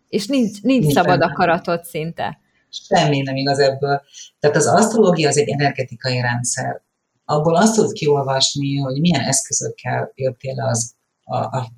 [0.08, 2.38] és nincs, nincs, nincs szabad akaratod szinte.
[2.68, 4.02] Semmi nem igaz ebből.
[4.38, 6.82] Tehát az asztrológia az egy energetikai rendszer.
[7.24, 10.95] Abból azt tudod kiolvasni, hogy milyen eszközökkel jöttél le az
[11.28, 11.70] a, a,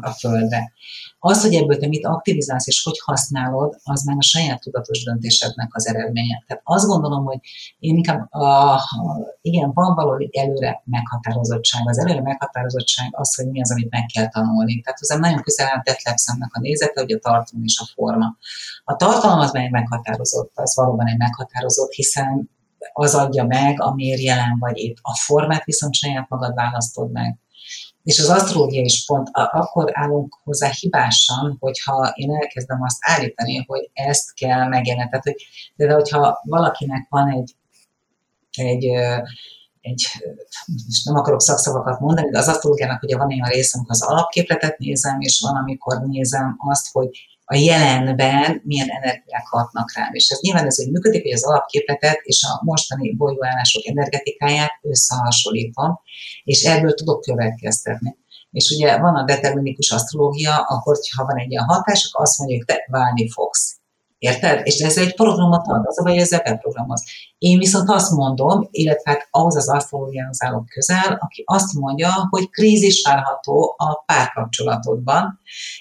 [0.00, 0.72] a, földre.
[1.18, 5.74] Az, hogy ebből te mit aktivizálsz és hogy használod, az már a saját tudatos döntésednek
[5.74, 6.44] az eredménye.
[6.46, 7.38] Tehát azt gondolom, hogy
[7.78, 8.80] én inkább, a,
[9.40, 11.88] igen, van valami előre meghatározottság.
[11.88, 14.80] Az előre meghatározottság az, hogy mi az, amit meg kell tanulni.
[14.80, 18.36] Tehát hozzám nagyon közel áll Detlefsemnek a nézete, hogy a tartalom és a forma.
[18.84, 22.50] A tartalom az meg meghatározott, az valóban egy meghatározott, hiszen
[22.92, 24.96] az adja meg, amiért jelen vagy itt.
[25.02, 27.38] A formát viszont saját magad választod meg.
[28.06, 33.90] És az asztrológia is pont akkor állunk hozzá hibásan, hogyha én elkezdem azt állítani, hogy
[33.92, 35.08] ezt kell megjelenni.
[35.08, 35.46] Tehát, hogy,
[35.76, 37.54] de hogyha valakinek van egy,
[38.50, 38.88] egy
[39.80, 40.06] egy,
[40.86, 44.78] most nem akarok szakszavakat mondani, de az asztrológiának ugye van olyan része, amikor az alapképletet
[44.78, 47.08] nézem, és van, amikor nézem azt, hogy
[47.48, 50.12] a jelenben milyen energiák hatnak rám.
[50.12, 56.00] És ez nyilván ez úgy működik, hogy az alapképletet és a mostani bolygóállások energetikáját összehasonlítom,
[56.44, 58.16] és ebből tudok következtetni.
[58.50, 62.56] És ugye van a determinikus asztrológia, akkor, ha van egy ilyen hatás, akkor azt mondja,
[62.56, 63.76] hogy te válni fogsz.
[64.18, 64.60] Érted?
[64.66, 67.02] És ez egy programot ad, az a baj, ezzel beprogramoz.
[67.38, 72.50] Én viszont azt mondom, illetve hát ahhoz az asztrológiához állok közel, aki azt mondja, hogy
[72.50, 75.40] krízis várható a párkapcsolatodban,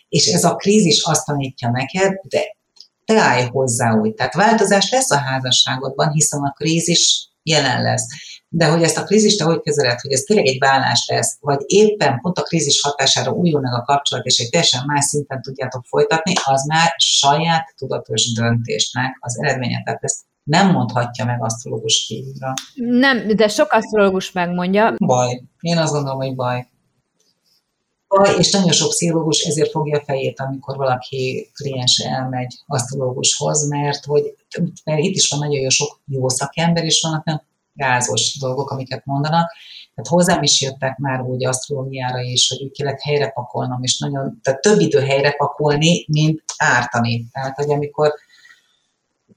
[0.09, 2.39] és ez a krízis azt tanítja neked, de
[3.05, 4.13] te állj hozzá úgy.
[4.13, 8.07] Tehát változás lesz a házasságodban, hiszen a krízis jelen lesz
[8.55, 12.19] de hogy ezt a krízist hogy kezeled, hogy ez tényleg egy vállás lesz, vagy éppen
[12.21, 16.33] pont a krízis hatására újul meg a kapcsolat, és egy teljesen más szinten tudjátok folytatni,
[16.43, 19.81] az már saját tudatos döntésnek az eredménye.
[19.83, 22.53] Tehát ezt nem mondhatja meg asztrológus kívülre.
[22.75, 24.95] Nem, de sok asztrológus megmondja.
[24.97, 25.41] Baj.
[25.59, 26.67] Én azt gondolom, hogy baj.
[28.07, 34.05] Baj, és nagyon sok pszichológus ezért fogja a fejét, amikor valaki kliens elmegy asztrológushoz, mert
[34.05, 34.35] hogy
[34.83, 37.41] mert itt is van nagyon sok jó szakember, és vannak nem
[37.75, 39.51] gázos dolgok, amiket mondanak.
[39.95, 44.39] Tehát hozzám is jöttek már úgy asztrológiára is, hogy úgy kellett helyre pakolnom, és nagyon,
[44.43, 47.25] tehát több idő helyre pakolni, mint ártani.
[47.31, 48.13] Tehát, hogy amikor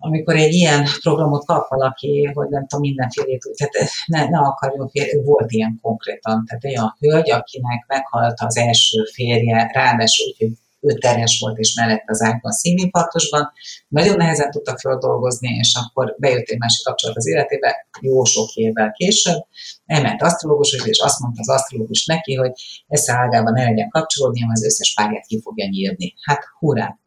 [0.01, 5.23] amikor egy ilyen programot kap valaki, hogy nem tudom, mindenfélét, tehát ne, ne akarjon fél,
[5.23, 10.49] volt ilyen konkrétan, tehát olyan hölgy, akinek meghalt az első férje, ráadásul hogy
[10.81, 13.53] ő teres volt, és mellett az ágban színinfarktusban.
[13.89, 18.93] Nagyon nehezen tudta feldolgozni, és akkor bejött egy másik kapcsolat az életébe, jó sok évvel
[18.93, 19.47] később.
[19.87, 22.53] Elment asztrológushoz, és azt mondta az asztrológus neki, hogy
[22.89, 26.15] esze ágában ne legyen kapcsolódni, az összes párját ki fogja nyírni.
[26.23, 26.99] Hát hurrá!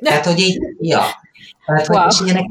[0.00, 1.02] Tehát, hogy így, ja.
[1.66, 1.98] Tehát, wow.
[1.98, 2.46] hogy, és ilyenek,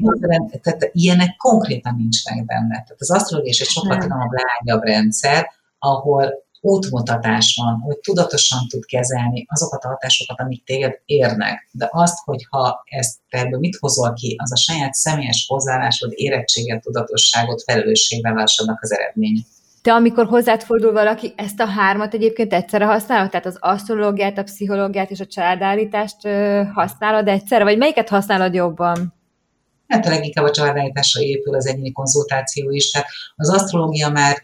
[0.62, 2.82] tehát ilyenek konkrétan nincsnek benne.
[2.82, 9.46] Tehát az asztrológia egy sokkal finomabb, lágyabb rendszer, ahol útmutatás van, hogy tudatosan tud kezelni
[9.48, 11.68] azokat a hatásokat, amik téged érnek.
[11.72, 16.12] De azt, hogy ha ezt te ebből mit hozol ki, az a saját személyes hozzáállásod,
[16.14, 19.40] érettséget, tudatosságot, felelősségvállásadnak az eredménye.
[19.82, 23.30] Te amikor hozzád fordul valaki, ezt a hármat egyébként egyszerre használod?
[23.30, 26.16] Tehát az asztrológiát, a pszichológiát és a családállítást
[26.74, 27.64] használod egyszerre?
[27.64, 29.14] Vagy melyiket használod jobban?
[29.88, 32.90] Hát leginkább a családállításra épül az egyéni konzultáció is.
[32.90, 34.36] Tehát az asztrológia már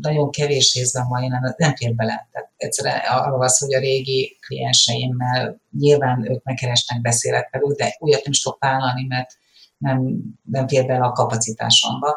[0.00, 2.28] nagyon kevés részben van, én nem fér bele.
[2.32, 8.24] Tehát egyszerűen arról az, hogy a régi klienseimmel nyilván ők megkeresnek, beszélek velük, de újat
[8.24, 9.30] nem is tudok vállalni, mert
[9.78, 12.16] nem, nem fér bele a kapacitásomba.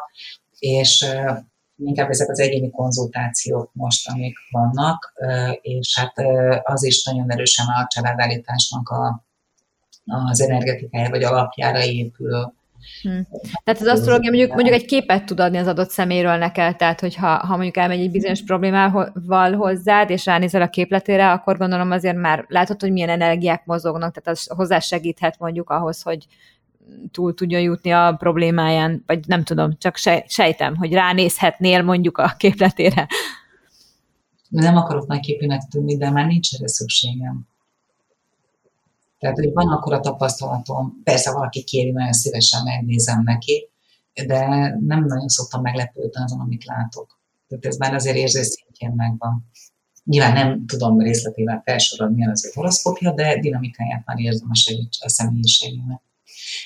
[0.58, 1.06] És
[1.76, 5.12] inkább ezek az egyéni konzultációk most, amik vannak,
[5.60, 6.14] és hát
[6.62, 9.24] az is nagyon erősen a családállításnak a,
[10.04, 12.56] az energetikája vagy alapjára épül.
[13.02, 13.26] Hmm.
[13.64, 17.26] Tehát az asztrológia mondjuk, mondjuk egy képet tud adni az adott szeméről neked, tehát hogyha
[17.26, 22.44] ha mondjuk elmegy egy bizonyos problémával hozzád, és ránézel a képletére, akkor gondolom azért már
[22.48, 26.26] látod, hogy milyen energiák mozognak, tehát az hozzá segíthet mondjuk ahhoz, hogy
[27.10, 33.08] túl tudjon jutni a problémáján, vagy nem tudom, csak sejtem, hogy ránézhetnél mondjuk a képletére.
[34.48, 37.46] Nem akarok nagy képűnek tűnni, de már nincs erre szükségem.
[39.18, 43.68] Tehát, hogy van akkor a tapasztalatom, persze valaki kéri, nagyon szívesen megnézem neki,
[44.26, 44.46] de
[44.86, 47.18] nem nagyon szoktam meglepődni azon, amit látok.
[47.48, 49.50] Tehát ez már azért érzés szintjén megvan.
[50.04, 54.96] Nyilván nem tudom részletével felsorolni, milyen az ő horoszkópja, de dinamikáját már érzem a, segít,
[55.00, 56.00] a személyiségének.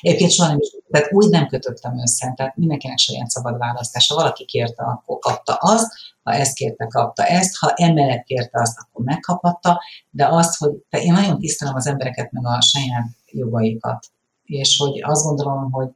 [0.01, 4.15] Egyébként soha nem is, tehát úgy nem kötöttem össze, tehát mindenkinek saját szabad választása.
[4.15, 9.05] Valaki kérte, akkor kapta azt, ha ezt kérte, kapta ezt, ha emellett kérte azt, akkor
[9.05, 9.81] megkaphatta,
[10.11, 14.07] de azt, hogy te, én nagyon tisztelem az embereket, meg a saját jogaikat.
[14.45, 15.89] És hogy azt gondolom, hogy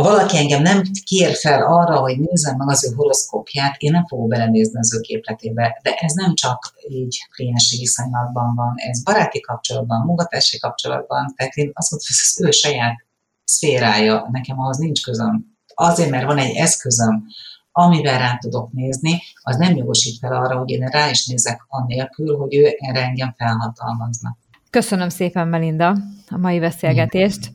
[0.00, 4.06] ha valaki engem nem kér fel arra, hogy nézzem meg az ő horoszkópját, én nem
[4.06, 5.80] fogok belenézni az ő képletébe.
[5.82, 11.70] De ez nem csak így kliensi viszonylatban van, ez baráti kapcsolatban, munkatársi kapcsolatban, tehát én
[11.74, 13.06] azt mondom, hogy az ő saját
[13.44, 15.44] szférája, nekem ahhoz nincs közöm.
[15.74, 17.24] Azért, mert van egy eszközöm,
[17.72, 22.36] amivel rá tudok nézni, az nem jogosít fel arra, hogy én rá is nézek annélkül,
[22.36, 24.36] hogy ő erre engem felhatalmazna.
[24.70, 25.96] Köszönöm szépen, Melinda,
[26.28, 27.52] a mai beszélgetést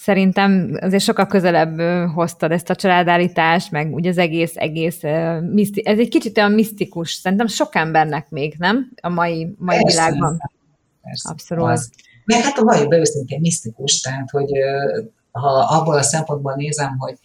[0.00, 1.80] szerintem azért sokkal közelebb
[2.14, 5.02] hoztad ezt a családállítást, meg ugye az egész, egész,
[5.82, 8.90] ez egy kicsit olyan misztikus, szerintem sok embernek még, nem?
[9.02, 10.50] A mai, mai persze, világban.
[11.02, 11.68] Persze, Abszolút.
[11.68, 11.90] Az.
[12.24, 14.50] Meg hát a valljuk be őszintén misztikus, tehát hogy
[15.30, 17.18] ha abból a szempontból nézem, hogy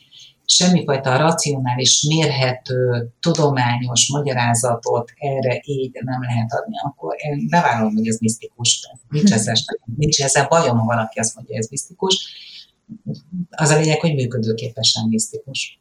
[0.45, 8.17] semmifajta racionális, mérhető, tudományos magyarázatot erre így nem lehet adni, akkor én bevállalom, hogy ez
[8.19, 8.89] misztikus.
[9.09, 9.55] Nincs ezzel,
[9.95, 12.43] nincs ezzel bajom, ha valaki azt mondja, hogy ez misztikus
[13.49, 15.79] az a lényeg, hogy működőképesen misztikus.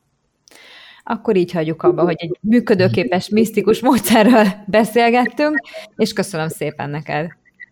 [1.05, 5.61] Akkor így hagyjuk abba, hogy egy működőképes, misztikus módszerről beszélgettünk,
[5.97, 7.31] és köszönöm szépen neked.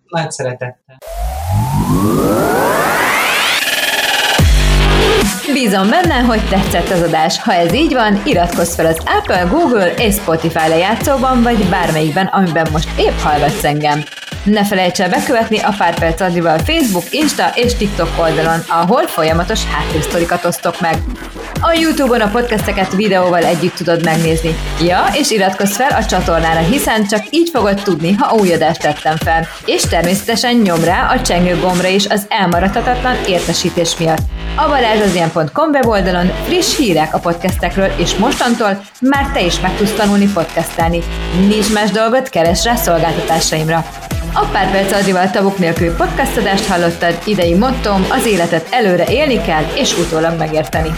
[0.08, 1.02] Nagy szeretettel.
[5.52, 7.42] Bízom benne, hogy tetszett az adás.
[7.42, 12.66] Ha ez így van, iratkozz fel az Apple, Google és Spotify lejátszóban, vagy bármelyikben, amiben
[12.72, 14.02] most épp hallgatsz engem.
[14.44, 16.18] Ne felejts el bekövetni a Pár Perc
[16.64, 20.96] Facebook, Insta és TikTok oldalon, ahol folyamatos háttérsztorikat osztok meg.
[21.60, 24.54] A Youtube-on a podcasteket videóval együtt tudod megnézni.
[24.80, 29.16] Ja, és iratkozz fel a csatornára, hiszen csak így fogod tudni, ha új adást tettem
[29.16, 29.46] fel.
[29.64, 34.22] És természetesen nyom rá a csengő gombra is az elmaradhatatlan értesítés miatt.
[34.56, 40.26] A balázsazien.com weboldalon friss hírek a podcastekről, és mostantól már te is meg tudsz tanulni
[40.34, 41.02] podcastelni.
[41.48, 43.84] Nincs más dolgot, keres rá szolgáltatásaimra.
[44.34, 49.64] A pár perc Adival tavuk nélkül podcastadást hallottad, idei mottom az életet előre élni kell
[49.74, 50.90] és utólag megérteni.